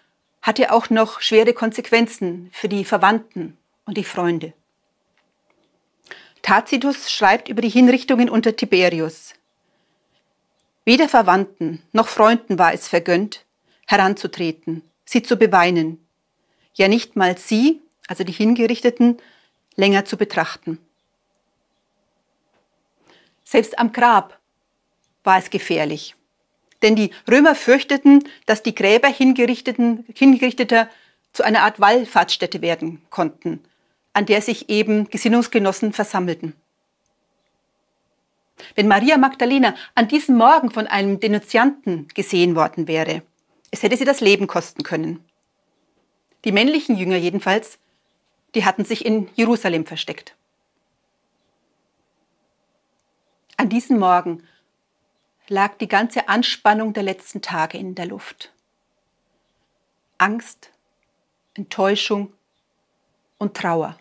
hatte 0.41 0.73
auch 0.73 0.91
noch 0.91 1.21
schwere 1.21 1.53
Konsequenzen 1.53 2.51
für 2.53 2.69
die 2.69 2.85
Verwandten 2.85 3.59
und 3.85 3.97
die 3.97 4.05
Freunde. 4.05 4.53
Tacitus 6.43 7.11
schreibt 7.11 7.49
über 7.49 7.63
die 7.63 7.69
Hinrichtungen 7.69 8.31
unter 8.31 8.55
Tiberius. 8.55 9.35
Weder 10.85 11.09
Verwandten 11.09 11.83
noch 11.93 12.07
Freunden 12.07 12.59
war 12.59 12.73
es 12.73 12.87
vergönnt, 12.87 13.45
heranzutreten, 13.87 14.83
sie 15.05 15.23
zu 15.23 15.37
beweinen, 15.37 16.08
ja 16.79 16.89
nicht 16.89 17.17
mal 17.17 17.37
sie, 17.37 17.83
also 18.07 18.25
die 18.25 18.33
Hingerichteten, 18.33 19.19
länger 19.77 20.05
zu 20.05 20.17
betrachten. 20.17 20.79
Selbst 23.45 23.79
am 23.79 23.93
Grab 23.93 24.39
war 25.25 25.39
es 25.39 25.51
gefährlich, 25.51 26.15
denn 26.83 26.97
die 26.97 27.11
Römer 27.31 27.55
fürchteten, 27.55 28.25
dass 28.47 28.63
die 28.63 28.75
Gräber 28.75 29.09
Hingerichteten, 29.09 30.05
Hingerichteter 30.15 30.89
zu 31.33 31.43
einer 31.43 31.63
Art 31.63 31.81
Wallfahrtsstätte 31.81 32.63
werden 32.63 33.03
konnten, 33.11 33.61
an 34.13 34.27
der 34.27 34.43
sich 34.43 34.69
eben 34.69 35.09
Gesinnungsgenossen 35.09 35.93
versammelten. 35.93 36.55
Wenn 38.75 38.89
Maria 38.89 39.19
Magdalena 39.19 39.75
an 39.95 40.09
diesem 40.09 40.37
Morgen 40.37 40.71
von 40.71 40.87
einem 40.87 41.21
Denunzianten 41.21 42.09
gesehen 42.09 42.57
worden 42.57 42.89
wäre, 42.89 43.23
es 43.71 43.83
hätte 43.83 43.97
sie 43.97 44.05
das 44.05 44.21
Leben 44.21 44.47
kosten 44.47 44.83
können. 44.83 45.28
Die 46.45 46.53
männlichen 46.53 46.97
Jünger 46.97 47.17
jedenfalls, 47.17 47.79
die 48.55 48.65
hatten 48.65 48.85
sich 48.85 49.05
in 49.05 49.29
Jerusalem 49.35 49.87
versteckt. 49.87 50.35
An 53.57 53.69
diesem 53.69 53.99
Morgen 53.99 54.45
lag 55.49 55.77
die 55.79 55.89
ganze 55.89 56.29
Anspannung 56.29 56.93
der 56.93 57.03
letzten 57.03 57.43
Tage 57.43 57.79
in 57.79 57.95
der 57.95 58.07
Luft. 58.07 58.53
Angst, 60.17 60.71
Enttäuschung 61.55 62.33
und 63.39 63.57
Trauer. 63.57 63.99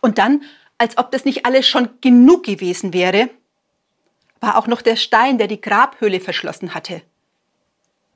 Und 0.00 0.18
dann 0.18 0.42
als 0.80 0.96
ob 0.96 1.10
das 1.10 1.26
nicht 1.26 1.44
alles 1.44 1.68
schon 1.68 2.00
genug 2.00 2.42
gewesen 2.44 2.94
wäre, 2.94 3.28
war 4.40 4.56
auch 4.56 4.66
noch 4.66 4.80
der 4.80 4.96
Stein, 4.96 5.36
der 5.36 5.46
die 5.46 5.60
Grabhöhle 5.60 6.20
verschlossen 6.20 6.72
hatte, 6.72 7.02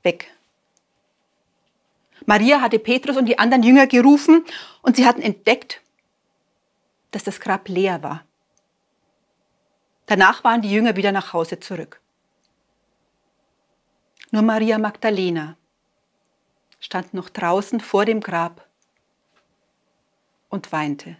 weg. 0.01 0.31
Maria 2.25 2.61
hatte 2.61 2.79
Petrus 2.79 3.17
und 3.17 3.25
die 3.25 3.37
anderen 3.39 3.63
Jünger 3.63 3.87
gerufen 3.87 4.43
und 4.81 4.95
sie 4.95 5.05
hatten 5.05 5.21
entdeckt, 5.21 5.81
dass 7.11 7.23
das 7.23 7.39
Grab 7.39 7.67
leer 7.67 8.01
war. 8.03 8.25
Danach 10.07 10.43
waren 10.43 10.61
die 10.61 10.71
Jünger 10.71 10.95
wieder 10.95 11.11
nach 11.11 11.33
Hause 11.33 11.59
zurück. 11.59 12.01
Nur 14.31 14.41
Maria 14.41 14.77
Magdalena 14.77 15.57
stand 16.79 17.13
noch 17.13 17.29
draußen 17.29 17.79
vor 17.79 18.05
dem 18.05 18.21
Grab 18.21 18.67
und 20.49 20.71
weinte. 20.71 21.17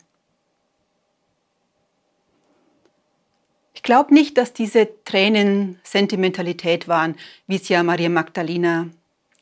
glaube 3.86 4.14
nicht, 4.14 4.38
dass 4.38 4.52
diese 4.52 4.90
Tränen 5.06 5.80
Sentimentalität 5.84 6.88
waren, 6.88 7.16
wie 7.48 7.56
es 7.56 7.70
ja 7.70 7.84
Maria 7.84 8.10
Magdalena 8.10 8.90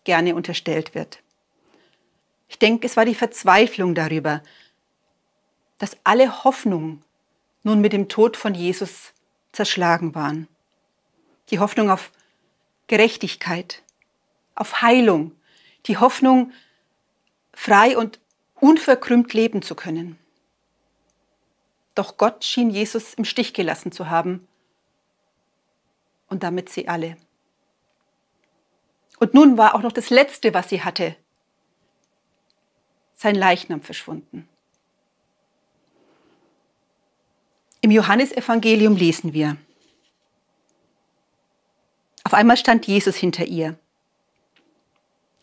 gerne 0.03 0.35
unterstellt 0.35 0.93
wird. 0.93 1.22
Ich 2.53 2.59
denke, 2.59 2.85
es 2.85 2.95
war 2.95 3.03
die 3.03 3.15
Verzweiflung 3.15 3.95
darüber, 3.95 4.43
dass 5.79 5.97
alle 6.03 6.43
Hoffnungen 6.43 7.03
nun 7.63 7.81
mit 7.81 7.93
dem 7.93 8.09
Tod 8.09 8.37
von 8.37 8.53
Jesus 8.53 9.11
zerschlagen 9.51 10.13
waren. 10.13 10.47
Die 11.49 11.57
Hoffnung 11.57 11.89
auf 11.89 12.11
Gerechtigkeit, 12.85 13.81
auf 14.53 14.83
Heilung, 14.83 15.31
die 15.87 15.97
Hoffnung, 15.97 16.51
frei 17.53 17.97
und 17.97 18.19
unverkrümmt 18.59 19.33
leben 19.33 19.63
zu 19.63 19.73
können. 19.73 20.19
Doch 21.95 22.17
Gott 22.17 22.45
schien 22.45 22.69
Jesus 22.69 23.15
im 23.15 23.25
Stich 23.25 23.55
gelassen 23.55 23.91
zu 23.91 24.11
haben 24.11 24.47
und 26.27 26.43
damit 26.43 26.69
sie 26.69 26.87
alle. 26.87 27.17
Und 29.17 29.33
nun 29.33 29.57
war 29.57 29.73
auch 29.73 29.81
noch 29.81 29.91
das 29.91 30.11
Letzte, 30.11 30.53
was 30.53 30.69
sie 30.69 30.83
hatte, 30.83 31.15
sein 33.23 33.35
Leichnam 33.35 33.81
verschwunden. 33.81 34.49
Im 37.79 37.89
Johannesevangelium 37.89 38.97
lesen 38.97 39.31
wir, 39.31 39.55
auf 42.25 42.33
einmal 42.33 42.57
stand 42.57 42.85
Jesus 42.85 43.15
hinter 43.15 43.45
ihr. 43.45 43.77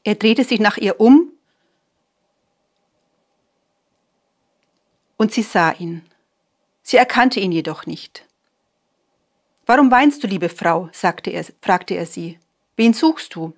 Er 0.04 0.14
drehte 0.14 0.44
sich 0.44 0.60
nach 0.60 0.76
ihr 0.76 1.00
um 1.00 1.32
Und 5.16 5.32
sie 5.32 5.42
sah 5.42 5.72
ihn. 5.72 6.02
Sie 6.82 6.96
erkannte 6.96 7.40
ihn 7.40 7.52
jedoch 7.52 7.84
nicht. 7.84 8.26
Warum 9.66 9.90
weinst 9.90 10.22
du, 10.22 10.26
liebe 10.26 10.48
Frau? 10.48 10.88
er, 11.02 11.44
fragte 11.60 11.94
er 11.94 12.06
sie. 12.06 12.38
Wen 12.76 12.94
suchst 12.94 13.34
du? 13.34 13.52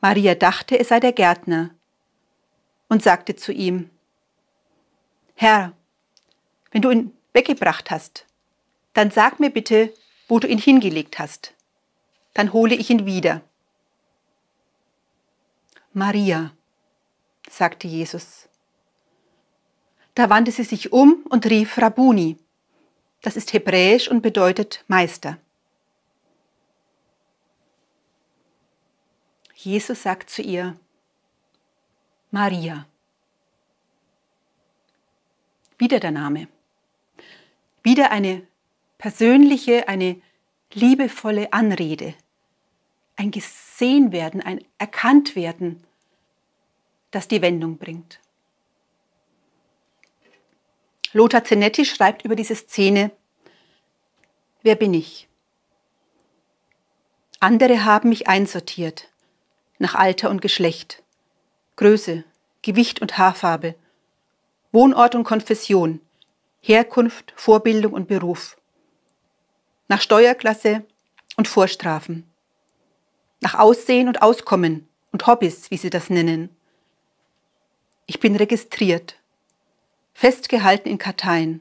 Maria 0.00 0.34
dachte, 0.34 0.78
es 0.78 0.88
sei 0.88 1.00
der 1.00 1.12
Gärtner 1.12 1.73
und 2.88 3.02
sagte 3.02 3.36
zu 3.36 3.52
ihm, 3.52 3.90
Herr, 5.34 5.72
wenn 6.70 6.82
du 6.82 6.90
ihn 6.90 7.12
weggebracht 7.32 7.90
hast, 7.90 8.26
dann 8.92 9.10
sag 9.10 9.40
mir 9.40 9.50
bitte, 9.50 9.92
wo 10.28 10.38
du 10.38 10.46
ihn 10.46 10.58
hingelegt 10.58 11.18
hast. 11.18 11.54
Dann 12.32 12.52
hole 12.52 12.74
ich 12.74 12.90
ihn 12.90 13.06
wieder. 13.06 13.42
Maria, 15.92 16.52
sagte 17.48 17.86
Jesus. 17.86 18.48
Da 20.14 20.30
wandte 20.30 20.52
sie 20.52 20.64
sich 20.64 20.92
um 20.92 21.24
und 21.28 21.46
rief 21.46 21.78
Rabuni. 21.78 22.38
Das 23.22 23.36
ist 23.36 23.52
hebräisch 23.52 24.08
und 24.08 24.20
bedeutet 24.20 24.84
Meister. 24.86 25.38
Jesus 29.54 30.02
sagt 30.02 30.30
zu 30.30 30.42
ihr, 30.42 30.76
Maria. 32.34 32.84
Wieder 35.78 36.00
der 36.00 36.10
Name. 36.10 36.48
Wieder 37.84 38.10
eine 38.10 38.44
persönliche, 38.98 39.86
eine 39.86 40.20
liebevolle 40.72 41.52
Anrede. 41.52 42.14
Ein 43.14 43.30
Gesehenwerden, 43.30 44.40
ein 44.40 44.64
Erkanntwerden, 44.78 45.84
das 47.12 47.28
die 47.28 47.40
Wendung 47.40 47.78
bringt. 47.78 48.18
Lothar 51.12 51.44
Zenetti 51.44 51.84
schreibt 51.84 52.24
über 52.24 52.34
diese 52.34 52.56
Szene, 52.56 53.12
Wer 54.64 54.74
bin 54.74 54.92
ich? 54.92 55.28
Andere 57.38 57.84
haben 57.84 58.08
mich 58.08 58.26
einsortiert, 58.26 59.08
nach 59.78 59.94
Alter 59.94 60.30
und 60.30 60.42
Geschlecht, 60.42 61.03
Größe, 61.76 62.22
Gewicht 62.62 63.02
und 63.02 63.18
Haarfarbe, 63.18 63.74
Wohnort 64.70 65.16
und 65.16 65.24
Konfession, 65.24 66.00
Herkunft, 66.60 67.32
Vorbildung 67.36 67.92
und 67.92 68.06
Beruf, 68.06 68.56
nach 69.88 70.00
Steuerklasse 70.00 70.84
und 71.36 71.48
Vorstrafen, 71.48 72.30
nach 73.40 73.56
Aussehen 73.56 74.06
und 74.06 74.22
Auskommen 74.22 74.88
und 75.10 75.26
Hobbys, 75.26 75.70
wie 75.72 75.76
sie 75.76 75.90
das 75.90 76.10
nennen. 76.10 76.48
Ich 78.06 78.20
bin 78.20 78.36
registriert, 78.36 79.16
festgehalten 80.12 80.88
in 80.88 80.98
Karteien. 80.98 81.60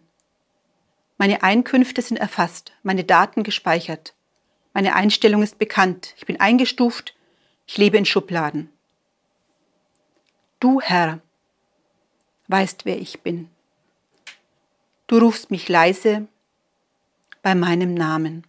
Meine 1.18 1.42
Einkünfte 1.42 2.04
sind 2.04 2.18
erfasst, 2.18 2.72
meine 2.84 3.04
Daten 3.04 3.42
gespeichert. 3.42 4.14
Meine 4.74 4.94
Einstellung 4.96 5.42
ist 5.42 5.58
bekannt, 5.58 6.14
ich 6.18 6.28
bin 6.28 6.40
eingestuft, 6.40 7.16
ich 7.66 7.78
lebe 7.78 7.98
in 7.98 8.06
Schubladen. 8.06 8.70
Du, 10.64 10.80
Herr, 10.80 11.20
weißt, 12.48 12.86
wer 12.86 12.98
ich 12.98 13.22
bin. 13.22 13.50
Du 15.08 15.18
rufst 15.18 15.52
mich 15.52 15.68
leise 15.68 16.30
bei 17.42 17.54
meinem 17.54 17.94
Namen. 17.94 18.48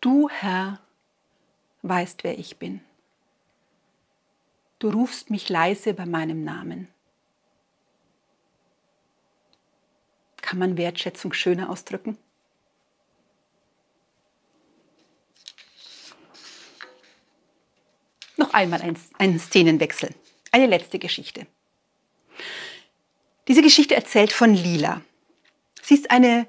Du, 0.00 0.28
Herr, 0.28 0.78
weißt, 1.82 2.22
wer 2.22 2.38
ich 2.38 2.56
bin. 2.56 2.82
Du 4.78 4.90
rufst 4.90 5.30
mich 5.30 5.48
leise 5.48 5.92
bei 5.92 6.06
meinem 6.06 6.44
Namen. 6.44 6.86
Kann 10.40 10.60
man 10.60 10.76
Wertschätzung 10.76 11.32
schöner 11.32 11.68
ausdrücken? 11.68 12.16
Noch 18.52 18.58
einmal 18.58 18.82
ein, 18.82 18.98
ein 19.16 19.38
Szenenwechsel. 19.38 20.10
Eine 20.50 20.66
letzte 20.66 20.98
Geschichte. 20.98 21.46
Diese 23.48 23.62
Geschichte 23.62 23.94
erzählt 23.94 24.30
von 24.30 24.52
Lila. 24.52 25.00
Sie 25.80 25.94
ist 25.94 26.10
eine 26.10 26.46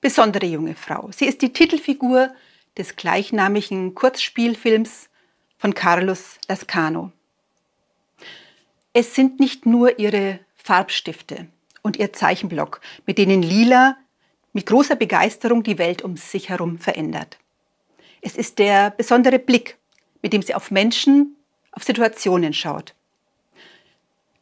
besondere 0.00 0.46
junge 0.46 0.74
Frau. 0.74 1.08
Sie 1.12 1.24
ist 1.26 1.42
die 1.42 1.52
Titelfigur 1.52 2.34
des 2.76 2.96
gleichnamigen 2.96 3.94
Kurzspielfilms 3.94 5.08
von 5.56 5.72
Carlos 5.72 6.38
Lascano. 6.48 7.12
Es 8.92 9.14
sind 9.14 9.38
nicht 9.38 9.66
nur 9.66 10.00
ihre 10.00 10.40
Farbstifte 10.56 11.46
und 11.82 11.96
ihr 11.96 12.12
Zeichenblock, 12.12 12.80
mit 13.06 13.18
denen 13.18 13.42
Lila 13.42 13.96
mit 14.52 14.66
großer 14.66 14.96
Begeisterung 14.96 15.62
die 15.62 15.78
Welt 15.78 16.02
um 16.02 16.16
sich 16.16 16.48
herum 16.48 16.78
verändert. 16.78 17.38
Es 18.20 18.34
ist 18.34 18.58
der 18.58 18.90
besondere 18.90 19.38
Blick, 19.38 19.78
mit 20.22 20.32
dem 20.32 20.42
sie 20.42 20.54
auf 20.54 20.70
Menschen, 20.70 21.36
auf 21.72 21.84
Situationen 21.84 22.52
schaut. 22.52 22.94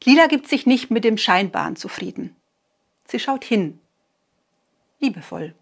Lila 0.05 0.27
gibt 0.27 0.49
sich 0.49 0.67
nicht 0.67 0.91
mit 0.91 1.05
dem 1.05 1.17
Scheinbaren 1.17 1.77
zufrieden. 1.77 2.37
Sie 3.09 3.19
schaut 3.19 3.45
hin, 3.45 3.81
liebevoll. 5.01 5.55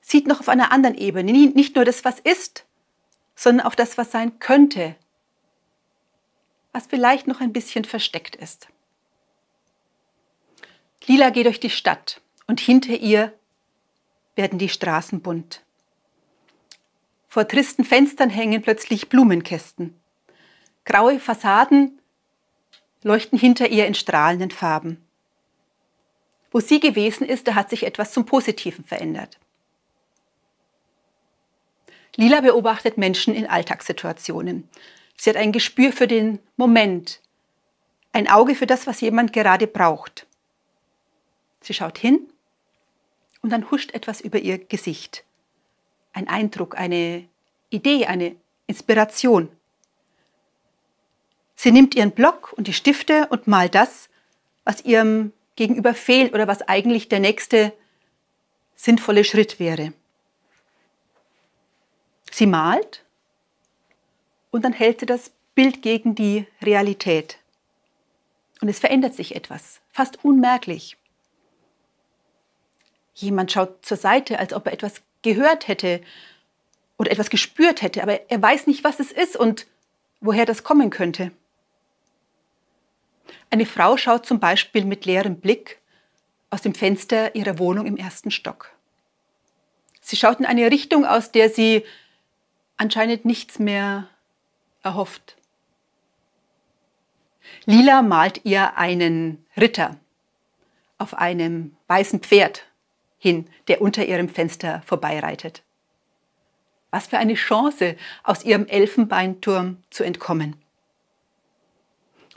Sieht 0.00 0.26
noch 0.26 0.40
auf 0.40 0.48
einer 0.48 0.72
anderen 0.72 0.96
Ebene 0.96 1.32
nicht 1.32 1.76
nur 1.76 1.84
das, 1.84 2.04
was 2.04 2.20
ist, 2.20 2.64
sondern 3.34 3.66
auch 3.66 3.74
das, 3.74 3.98
was 3.98 4.10
sein 4.10 4.38
könnte, 4.38 4.96
was 6.72 6.86
vielleicht 6.86 7.26
noch 7.26 7.40
ein 7.40 7.52
bisschen 7.52 7.84
versteckt 7.84 8.36
ist. 8.36 8.68
Lila 11.06 11.30
geht 11.30 11.46
durch 11.46 11.60
die 11.60 11.70
Stadt 11.70 12.20
und 12.46 12.60
hinter 12.60 12.94
ihr 12.94 13.32
werden 14.36 14.58
die 14.58 14.68
Straßen 14.68 15.20
bunt. 15.20 15.65
Vor 17.28 17.46
tristen 17.48 17.84
Fenstern 17.84 18.30
hängen 18.30 18.62
plötzlich 18.62 19.08
Blumenkästen. 19.08 19.94
Graue 20.84 21.18
Fassaden 21.18 22.00
leuchten 23.02 23.38
hinter 23.38 23.68
ihr 23.68 23.86
in 23.86 23.94
strahlenden 23.94 24.50
Farben. 24.50 25.04
Wo 26.50 26.60
sie 26.60 26.80
gewesen 26.80 27.26
ist, 27.26 27.46
da 27.48 27.54
hat 27.54 27.70
sich 27.70 27.84
etwas 27.84 28.12
zum 28.12 28.24
Positiven 28.24 28.84
verändert. 28.84 29.38
Lila 32.16 32.40
beobachtet 32.40 32.96
Menschen 32.96 33.34
in 33.34 33.46
Alltagssituationen. 33.46 34.68
Sie 35.16 35.28
hat 35.28 35.36
ein 35.36 35.52
Gespür 35.52 35.92
für 35.92 36.06
den 36.06 36.38
Moment, 36.56 37.20
ein 38.12 38.28
Auge 38.28 38.54
für 38.54 38.66
das, 38.66 38.86
was 38.86 39.02
jemand 39.02 39.34
gerade 39.34 39.66
braucht. 39.66 40.26
Sie 41.60 41.74
schaut 41.74 41.98
hin 41.98 42.20
und 43.42 43.50
dann 43.50 43.70
huscht 43.70 43.92
etwas 43.92 44.22
über 44.22 44.38
ihr 44.38 44.56
Gesicht. 44.56 45.25
Ein 46.16 46.28
Eindruck, 46.28 46.78
eine 46.78 47.28
Idee, 47.68 48.06
eine 48.06 48.36
Inspiration. 48.66 49.50
Sie 51.56 51.70
nimmt 51.70 51.94
ihren 51.94 52.12
Block 52.12 52.54
und 52.54 52.68
die 52.68 52.72
Stifte 52.72 53.26
und 53.26 53.46
malt 53.46 53.74
das, 53.74 54.08
was 54.64 54.82
ihrem 54.86 55.34
Gegenüber 55.56 55.92
fehlt 55.92 56.32
oder 56.32 56.48
was 56.48 56.62
eigentlich 56.62 57.10
der 57.10 57.20
nächste 57.20 57.74
sinnvolle 58.76 59.24
Schritt 59.24 59.60
wäre. 59.60 59.92
Sie 62.32 62.46
malt 62.46 63.04
und 64.50 64.64
dann 64.64 64.72
hält 64.72 65.00
sie 65.00 65.06
das 65.06 65.32
Bild 65.54 65.82
gegen 65.82 66.14
die 66.14 66.46
Realität. 66.62 67.36
Und 68.62 68.70
es 68.70 68.78
verändert 68.78 69.12
sich 69.12 69.36
etwas, 69.36 69.82
fast 69.92 70.24
unmerklich. 70.24 70.96
Jemand 73.16 73.50
schaut 73.50 73.84
zur 73.84 73.96
Seite, 73.96 74.38
als 74.38 74.52
ob 74.52 74.66
er 74.66 74.74
etwas 74.74 75.02
gehört 75.22 75.68
hätte 75.68 76.02
oder 76.98 77.10
etwas 77.10 77.30
gespürt 77.30 77.80
hätte, 77.80 78.02
aber 78.02 78.30
er 78.30 78.40
weiß 78.40 78.66
nicht, 78.66 78.84
was 78.84 79.00
es 79.00 79.10
ist 79.10 79.36
und 79.36 79.66
woher 80.20 80.44
das 80.44 80.62
kommen 80.62 80.90
könnte. 80.90 81.32
Eine 83.50 83.64
Frau 83.64 83.96
schaut 83.96 84.26
zum 84.26 84.38
Beispiel 84.38 84.84
mit 84.84 85.06
leerem 85.06 85.40
Blick 85.40 85.78
aus 86.50 86.60
dem 86.62 86.74
Fenster 86.74 87.34
ihrer 87.34 87.58
Wohnung 87.58 87.86
im 87.86 87.96
ersten 87.96 88.30
Stock. 88.30 88.70
Sie 90.02 90.16
schaut 90.16 90.38
in 90.38 90.46
eine 90.46 90.70
Richtung, 90.70 91.06
aus 91.06 91.32
der 91.32 91.48
sie 91.48 91.84
anscheinend 92.76 93.24
nichts 93.24 93.58
mehr 93.58 94.08
erhofft. 94.82 95.36
Lila 97.64 98.02
malt 98.02 98.42
ihr 98.44 98.76
einen 98.76 99.46
Ritter 99.56 99.96
auf 100.98 101.14
einem 101.14 101.76
weißen 101.88 102.20
Pferd 102.20 102.66
hin, 103.18 103.48
der 103.68 103.80
unter 103.80 104.04
ihrem 104.04 104.28
Fenster 104.28 104.82
vorbeireitet. 104.84 105.62
Was 106.90 107.06
für 107.06 107.18
eine 107.18 107.34
Chance, 107.34 107.96
aus 108.22 108.44
ihrem 108.44 108.66
Elfenbeinturm 108.66 109.78
zu 109.90 110.04
entkommen. 110.04 110.56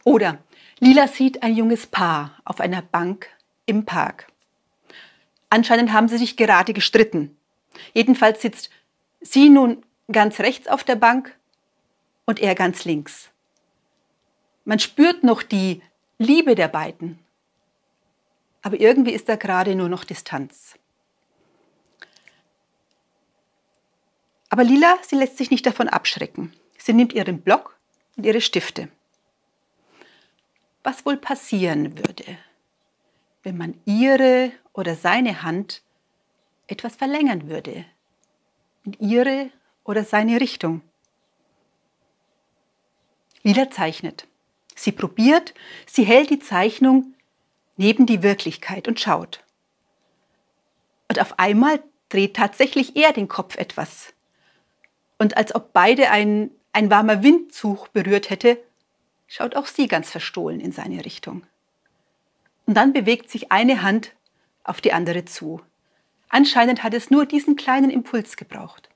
Oder 0.03 0.39
Lila 0.79 1.07
sieht 1.07 1.43
ein 1.43 1.55
junges 1.55 1.87
Paar 1.87 2.39
auf 2.45 2.59
einer 2.59 2.81
Bank 2.81 3.27
im 3.65 3.85
Park. 3.85 4.27
Anscheinend 5.49 5.93
haben 5.93 6.07
sie 6.07 6.17
sich 6.17 6.37
gerade 6.37 6.73
gestritten. 6.73 7.37
Jedenfalls 7.93 8.41
sitzt 8.41 8.69
sie 9.21 9.49
nun 9.49 9.83
ganz 10.11 10.39
rechts 10.39 10.67
auf 10.67 10.83
der 10.83 10.95
Bank 10.95 11.35
und 12.25 12.39
er 12.39 12.55
ganz 12.55 12.85
links. 12.85 13.29
Man 14.65 14.79
spürt 14.79 15.23
noch 15.23 15.41
die 15.43 15.81
Liebe 16.17 16.55
der 16.55 16.67
beiden. 16.67 17.19
Aber 18.61 18.79
irgendwie 18.79 19.11
ist 19.11 19.29
da 19.29 19.35
gerade 19.35 19.75
nur 19.75 19.89
noch 19.89 20.03
Distanz. 20.03 20.75
Aber 24.49 24.63
Lila, 24.63 24.97
sie 25.01 25.15
lässt 25.15 25.37
sich 25.37 25.51
nicht 25.51 25.65
davon 25.65 25.87
abschrecken. 25.87 26.53
Sie 26.77 26.93
nimmt 26.93 27.13
ihren 27.13 27.41
Block 27.41 27.77
und 28.17 28.25
ihre 28.25 28.41
Stifte. 28.41 28.89
Was 30.83 31.05
wohl 31.05 31.17
passieren 31.17 31.97
würde, 31.97 32.37
wenn 33.43 33.57
man 33.57 33.79
ihre 33.85 34.51
oder 34.73 34.95
seine 34.95 35.43
Hand 35.43 35.83
etwas 36.67 36.95
verlängern 36.95 37.47
würde? 37.47 37.85
In 38.85 38.93
ihre 38.93 39.51
oder 39.83 40.03
seine 40.03 40.41
Richtung? 40.41 40.81
Lila 43.43 43.69
zeichnet. 43.69 44.27
Sie 44.75 44.91
probiert, 44.91 45.53
sie 45.85 46.03
hält 46.03 46.29
die 46.29 46.39
Zeichnung 46.39 47.13
neben 47.79 48.05
die 48.05 48.21
Wirklichkeit 48.21 48.89
und 48.89 48.99
schaut. 48.99 49.41
Und 51.07 51.19
auf 51.21 51.39
einmal 51.39 51.81
dreht 52.09 52.35
tatsächlich 52.35 52.97
er 52.97 53.13
den 53.13 53.29
Kopf 53.29 53.55
etwas. 53.55 54.13
Und 55.17 55.37
als 55.37 55.55
ob 55.55 55.71
beide 55.71 56.11
ein, 56.11 56.51
ein 56.73 56.91
warmer 56.91 57.23
Windzug 57.23 57.93
berührt 57.93 58.29
hätte, 58.29 58.61
schaut 59.27 59.55
auch 59.55 59.65
sie 59.65 59.87
ganz 59.87 60.11
verstohlen 60.11 60.59
in 60.59 60.73
seine 60.73 61.05
Richtung. 61.05 61.43
Und 62.65 62.73
dann 62.73 62.91
bewegt 62.91 63.31
sich 63.31 63.51
eine 63.51 63.81
Hand 63.81 64.13
auf 64.65 64.81
die 64.81 64.91
andere 64.91 65.23
zu. 65.23 65.61
Anscheinend 66.27 66.83
hat 66.83 66.93
es 66.93 67.09
nur 67.09 67.25
diesen 67.25 67.55
kleinen 67.55 67.91
Impuls 67.91 68.35
gebraucht. 68.35 68.89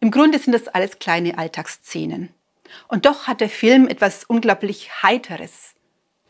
Im 0.00 0.10
Grunde 0.10 0.38
sind 0.38 0.52
das 0.52 0.68
alles 0.68 0.98
kleine 0.98 1.38
Alltagsszenen. 1.38 2.34
Und 2.88 3.06
doch 3.06 3.28
hat 3.28 3.40
der 3.40 3.48
Film 3.48 3.88
etwas 3.88 4.24
unglaublich 4.24 5.02
Heiteres, 5.02 5.74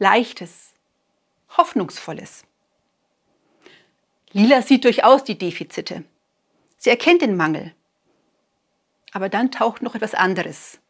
Leichtes, 0.02 0.72
Hoffnungsvolles. 1.56 2.42
Lila 4.32 4.60
sieht 4.60 4.82
durchaus 4.82 5.22
die 5.22 5.38
Defizite. 5.38 6.02
Sie 6.76 6.90
erkennt 6.90 7.22
den 7.22 7.36
Mangel. 7.36 7.72
Aber 9.12 9.28
dann 9.28 9.52
taucht 9.52 9.80
noch 9.80 9.94
etwas 9.94 10.14
anderes 10.14 10.80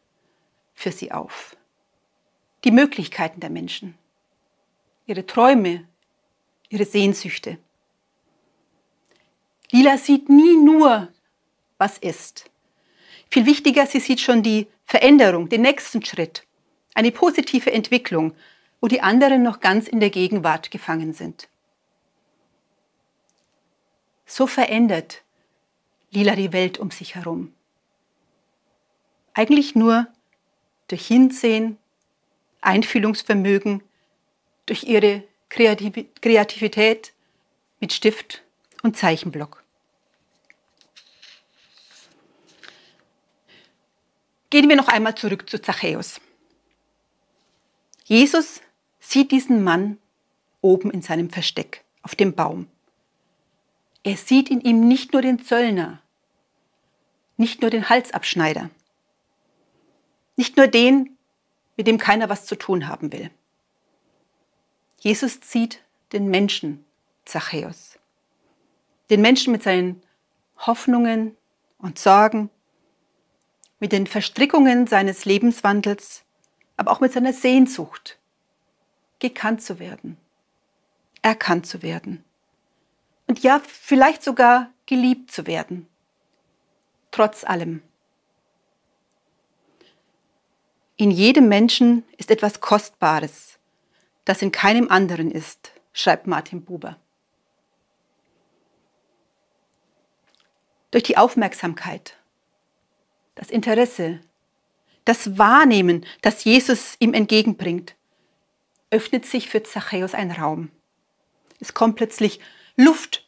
für 0.73 0.91
sie 0.91 1.11
auf. 1.11 1.55
Die 2.63 2.71
Möglichkeiten 2.71 3.39
der 3.39 3.51
Menschen, 3.51 3.95
ihre 5.05 5.27
Träume, 5.27 5.87
ihre 6.69 6.85
Sehnsüchte. 6.85 7.59
Lila 9.69 9.99
sieht 9.99 10.27
nie 10.27 10.55
nur, 10.57 11.09
was 11.77 11.99
ist. 11.99 12.49
Viel 13.29 13.45
wichtiger, 13.45 13.85
sie 13.85 13.99
sieht 13.99 14.21
schon 14.21 14.41
die 14.41 14.65
Veränderung, 14.85 15.49
den 15.49 15.61
nächsten 15.61 16.03
Schritt, 16.03 16.47
eine 16.95 17.11
positive 17.11 17.71
Entwicklung, 17.71 18.33
wo 18.83 18.87
die 18.89 18.99
anderen 18.99 19.43
noch 19.43 19.61
ganz 19.61 19.87
in 19.87 20.01
der 20.01 20.09
Gegenwart 20.09 20.69
gefangen 20.69 21.13
sind. 21.13 21.47
So 24.25 24.45
verändert 24.45 25.23
Lila 26.11 26.35
die 26.35 26.51
Welt 26.51 26.79
um 26.79 26.91
sich 26.91 27.15
herum. 27.15 27.53
Eigentlich 29.33 29.73
nur 29.73 30.07
durch 30.89 31.07
Hinsehen, 31.07 31.77
Einfühlungsvermögen, 32.59 33.81
durch 34.65 34.83
ihre 34.83 35.23
Kreativität 35.47 37.13
mit 37.79 37.93
Stift 37.93 38.43
und 38.81 38.97
Zeichenblock. 38.97 39.63
Gehen 44.49 44.67
wir 44.67 44.75
noch 44.75 44.89
einmal 44.89 45.15
zurück 45.15 45.49
zu 45.49 45.61
Zachäus. 45.61 46.19
Jesus 48.03 48.59
sieht 49.03 49.31
diesen 49.31 49.63
Mann 49.63 49.97
oben 50.61 50.89
in 50.89 51.01
seinem 51.01 51.29
Versteck 51.29 51.83
auf 52.01 52.15
dem 52.15 52.33
Baum. 52.33 52.67
Er 54.03 54.17
sieht 54.17 54.49
in 54.49 54.61
ihm 54.61 54.87
nicht 54.87 55.13
nur 55.13 55.21
den 55.21 55.43
Zöllner, 55.43 56.01
nicht 57.37 57.61
nur 57.61 57.69
den 57.69 57.89
Halsabschneider, 57.89 58.69
nicht 60.35 60.57
nur 60.57 60.67
den, 60.67 61.17
mit 61.75 61.87
dem 61.87 61.97
keiner 61.97 62.29
was 62.29 62.45
zu 62.45 62.55
tun 62.55 62.87
haben 62.87 63.11
will. 63.11 63.29
Jesus 64.99 65.41
zieht 65.41 65.81
den 66.13 66.27
Menschen 66.27 66.85
Zachäus, 67.25 67.99
den 69.09 69.21
Menschen 69.21 69.51
mit 69.51 69.63
seinen 69.63 70.01
Hoffnungen 70.57 71.35
und 71.77 71.99
Sorgen, 71.99 72.49
mit 73.79 73.91
den 73.91 74.07
Verstrickungen 74.07 74.87
seines 74.87 75.25
Lebenswandels, 75.25 76.23
aber 76.77 76.91
auch 76.91 77.01
mit 77.01 77.11
seiner 77.11 77.33
Sehnsucht, 77.33 78.17
gekannt 79.23 79.63
zu 79.63 79.79
werden, 79.79 80.17
erkannt 81.23 81.65
zu 81.65 81.81
werden 81.81 82.23
und 83.25 83.41
ja, 83.41 83.59
vielleicht 83.65 84.23
sogar 84.23 84.69
geliebt 84.85 85.31
zu 85.31 85.47
werden 85.47 85.87
trotz 87.13 87.45
allem. 87.45 87.81
In 90.97 91.11
jedem 91.11 91.47
Menschen 91.47 92.03
ist 92.17 92.29
etwas 92.29 92.59
Kostbares, 92.59 93.57
das 94.25 94.41
in 94.41 94.51
keinem 94.51 94.89
anderen 94.89 95.31
ist, 95.31 95.71
schreibt 95.93 96.27
Martin 96.27 96.63
Buber. 96.63 96.97
Durch 100.91 101.03
die 101.03 101.17
Aufmerksamkeit, 101.17 102.17
das 103.35 103.49
Interesse, 103.49 104.19
das 105.05 105.37
Wahrnehmen, 105.37 106.05
das 106.21 106.43
Jesus 106.43 106.95
ihm 106.99 107.13
entgegenbringt, 107.13 107.95
öffnet 108.93 109.25
sich 109.25 109.49
für 109.49 109.63
Zachäus 109.63 110.13
ein 110.13 110.31
Raum. 110.31 110.69
Es 111.59 111.73
kommt 111.73 111.95
plötzlich 111.95 112.39
Luft 112.77 113.27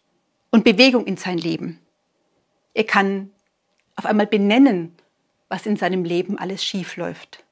und 0.52 0.64
Bewegung 0.64 1.06
in 1.06 1.18
sein 1.18 1.40
Leben. 1.40 1.80
Er 2.76 2.84
kann 2.84 3.32
auf 3.96 4.06
einmal 4.06 4.28
benennen, 4.28 4.96
was 5.50 5.66
in 5.66 5.76
seinem 5.76 6.04
Leben 6.04 6.38
alles 6.38 6.64
schief 6.64 6.98
läuft. 6.98 7.44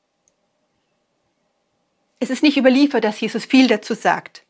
Es 2.20 2.30
ist 2.30 2.44
nicht 2.44 2.58
überliefert, 2.58 3.04
dass 3.04 3.20
Jesus 3.20 3.46
viel 3.46 3.68
dazu 3.68 3.96
sagt, 3.96 4.44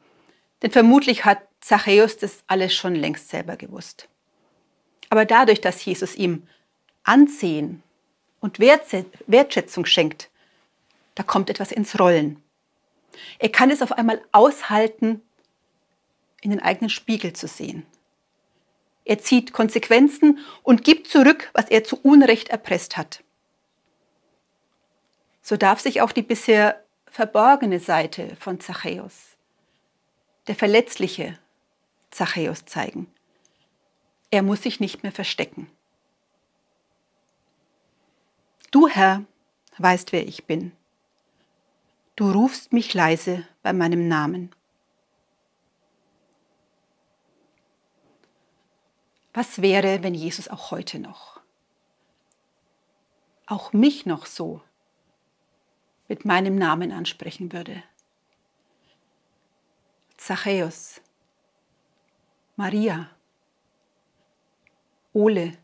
denn 0.62 0.72
vermutlich 0.72 1.24
hat 1.24 1.40
Zachäus 1.62 2.18
das 2.18 2.44
alles 2.48 2.76
schon 2.76 2.96
längst 2.96 3.30
selber 3.30 3.56
gewusst. 3.56 4.10
Aber 5.10 5.24
dadurch, 5.24 5.62
dass 5.62 5.84
Jesus 5.86 6.16
ihm 6.16 6.48
Ansehen 7.04 7.82
und 8.42 8.60
Wertschätzung 8.60 9.86
schenkt, 9.86 10.30
da 11.16 11.24
kommt 11.24 11.50
etwas 11.50 11.72
ins 11.72 11.98
Rollen. 11.98 12.43
Er 13.40 13.50
kann 13.50 13.70
es 13.72 13.82
auf 13.82 13.92
einmal 13.92 14.22
aushalten, 14.32 15.22
in 16.42 16.52
den 16.52 16.62
eigenen 16.62 16.90
Spiegel 16.90 17.34
zu 17.34 17.48
sehen. 17.48 17.86
Er 19.06 19.20
zieht 19.20 19.54
Konsequenzen 19.54 20.40
und 20.62 20.84
gibt 20.84 21.08
zurück, 21.08 21.50
was 21.54 21.70
er 21.70 21.84
zu 21.84 22.00
Unrecht 22.02 22.50
erpresst 22.50 22.98
hat. 22.98 23.24
So 25.42 25.58
darf 25.58 25.80
sich 25.80 26.02
auch 26.02 26.12
die 26.12 26.22
bisher 26.22 26.84
verborgene 27.06 27.80
Seite 27.80 28.36
von 28.40 28.60
Zachäus, 28.60 29.36
der 30.48 30.56
verletzliche 30.56 31.38
Zachäus 32.12 32.66
zeigen. 32.66 33.08
Er 34.32 34.42
muss 34.42 34.64
sich 34.64 34.80
nicht 34.80 35.04
mehr 35.04 35.12
verstecken. 35.12 35.70
Du, 38.72 38.88
Herr, 38.88 39.24
weißt, 39.78 40.12
wer 40.12 40.28
ich 40.28 40.46
bin. 40.46 40.72
Du 42.16 42.32
rufst 42.32 42.74
mich 42.74 42.94
leise 42.94 43.48
bei 43.64 43.74
meinem 43.74 44.08
Namen. 44.08 44.52
Was 49.34 49.64
wäre, 49.64 50.04
wenn 50.04 50.14
Jesus 50.14 50.48
auch 50.48 50.70
heute 50.70 51.00
noch, 51.00 51.42
auch 53.48 53.74
mich 53.74 54.06
noch 54.06 54.28
so 54.28 54.62
mit 56.08 56.24
meinem 56.24 56.56
Namen 56.56 56.92
ansprechen 56.92 57.52
würde? 57.52 57.82
Zachäus, 60.18 61.02
Maria, 62.56 63.10
Ole, 65.14 65.58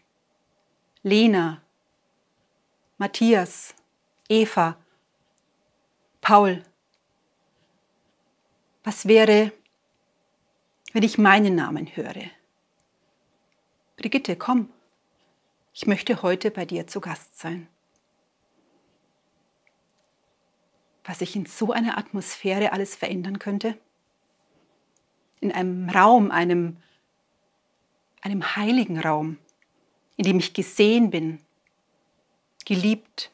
Lena, 1.03 1.61
Matthias, 2.97 3.75
Eva, 4.27 4.77
Paul. 6.29 6.63
Was 8.83 9.07
wäre, 9.07 9.51
wenn 10.93 11.01
ich 11.01 11.17
meinen 11.17 11.55
Namen 11.55 11.87
höre? 11.95 12.29
Brigitte, 13.97 14.35
komm, 14.35 14.69
ich 15.73 15.87
möchte 15.87 16.21
heute 16.21 16.51
bei 16.51 16.65
dir 16.65 16.85
zu 16.85 17.01
Gast 17.01 17.39
sein. 17.39 17.67
Was 21.03 21.17
sich 21.17 21.35
in 21.35 21.47
so 21.47 21.71
einer 21.71 21.97
Atmosphäre 21.97 22.73
alles 22.73 22.95
verändern 22.95 23.39
könnte? 23.39 23.75
In 25.39 25.51
einem 25.51 25.89
Raum, 25.89 26.29
einem, 26.29 26.77
einem 28.21 28.55
heiligen 28.55 28.99
Raum, 28.99 29.39
in 30.15 30.25
dem 30.25 30.37
ich 30.37 30.53
gesehen 30.53 31.09
bin, 31.09 31.43
geliebt, 32.65 33.31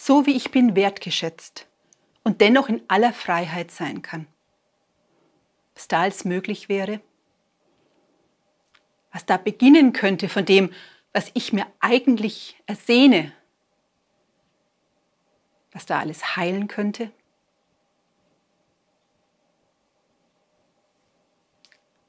so 0.00 0.26
wie 0.26 0.36
ich 0.36 0.52
bin, 0.52 0.76
wertgeschätzt 0.76 1.66
und 2.22 2.40
dennoch 2.40 2.68
in 2.68 2.82
aller 2.86 3.12
Freiheit 3.12 3.72
sein 3.72 4.00
kann. 4.00 4.28
Was 5.74 5.88
da 5.88 6.02
alles 6.02 6.24
möglich 6.24 6.68
wäre, 6.68 7.00
was 9.12 9.26
da 9.26 9.36
beginnen 9.36 9.92
könnte 9.92 10.28
von 10.28 10.44
dem, 10.44 10.72
was 11.12 11.32
ich 11.34 11.52
mir 11.52 11.66
eigentlich 11.80 12.56
ersehne, 12.66 13.32
was 15.72 15.84
da 15.84 15.98
alles 15.98 16.36
heilen 16.36 16.68
könnte. 16.68 17.10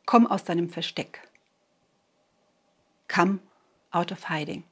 Komm 0.06 0.28
aus 0.28 0.43
deinem 0.43 0.69
Versteck. 0.69 1.28
Come 3.08 3.39
out 3.89 4.12
of 4.12 4.30
hiding. 4.30 4.69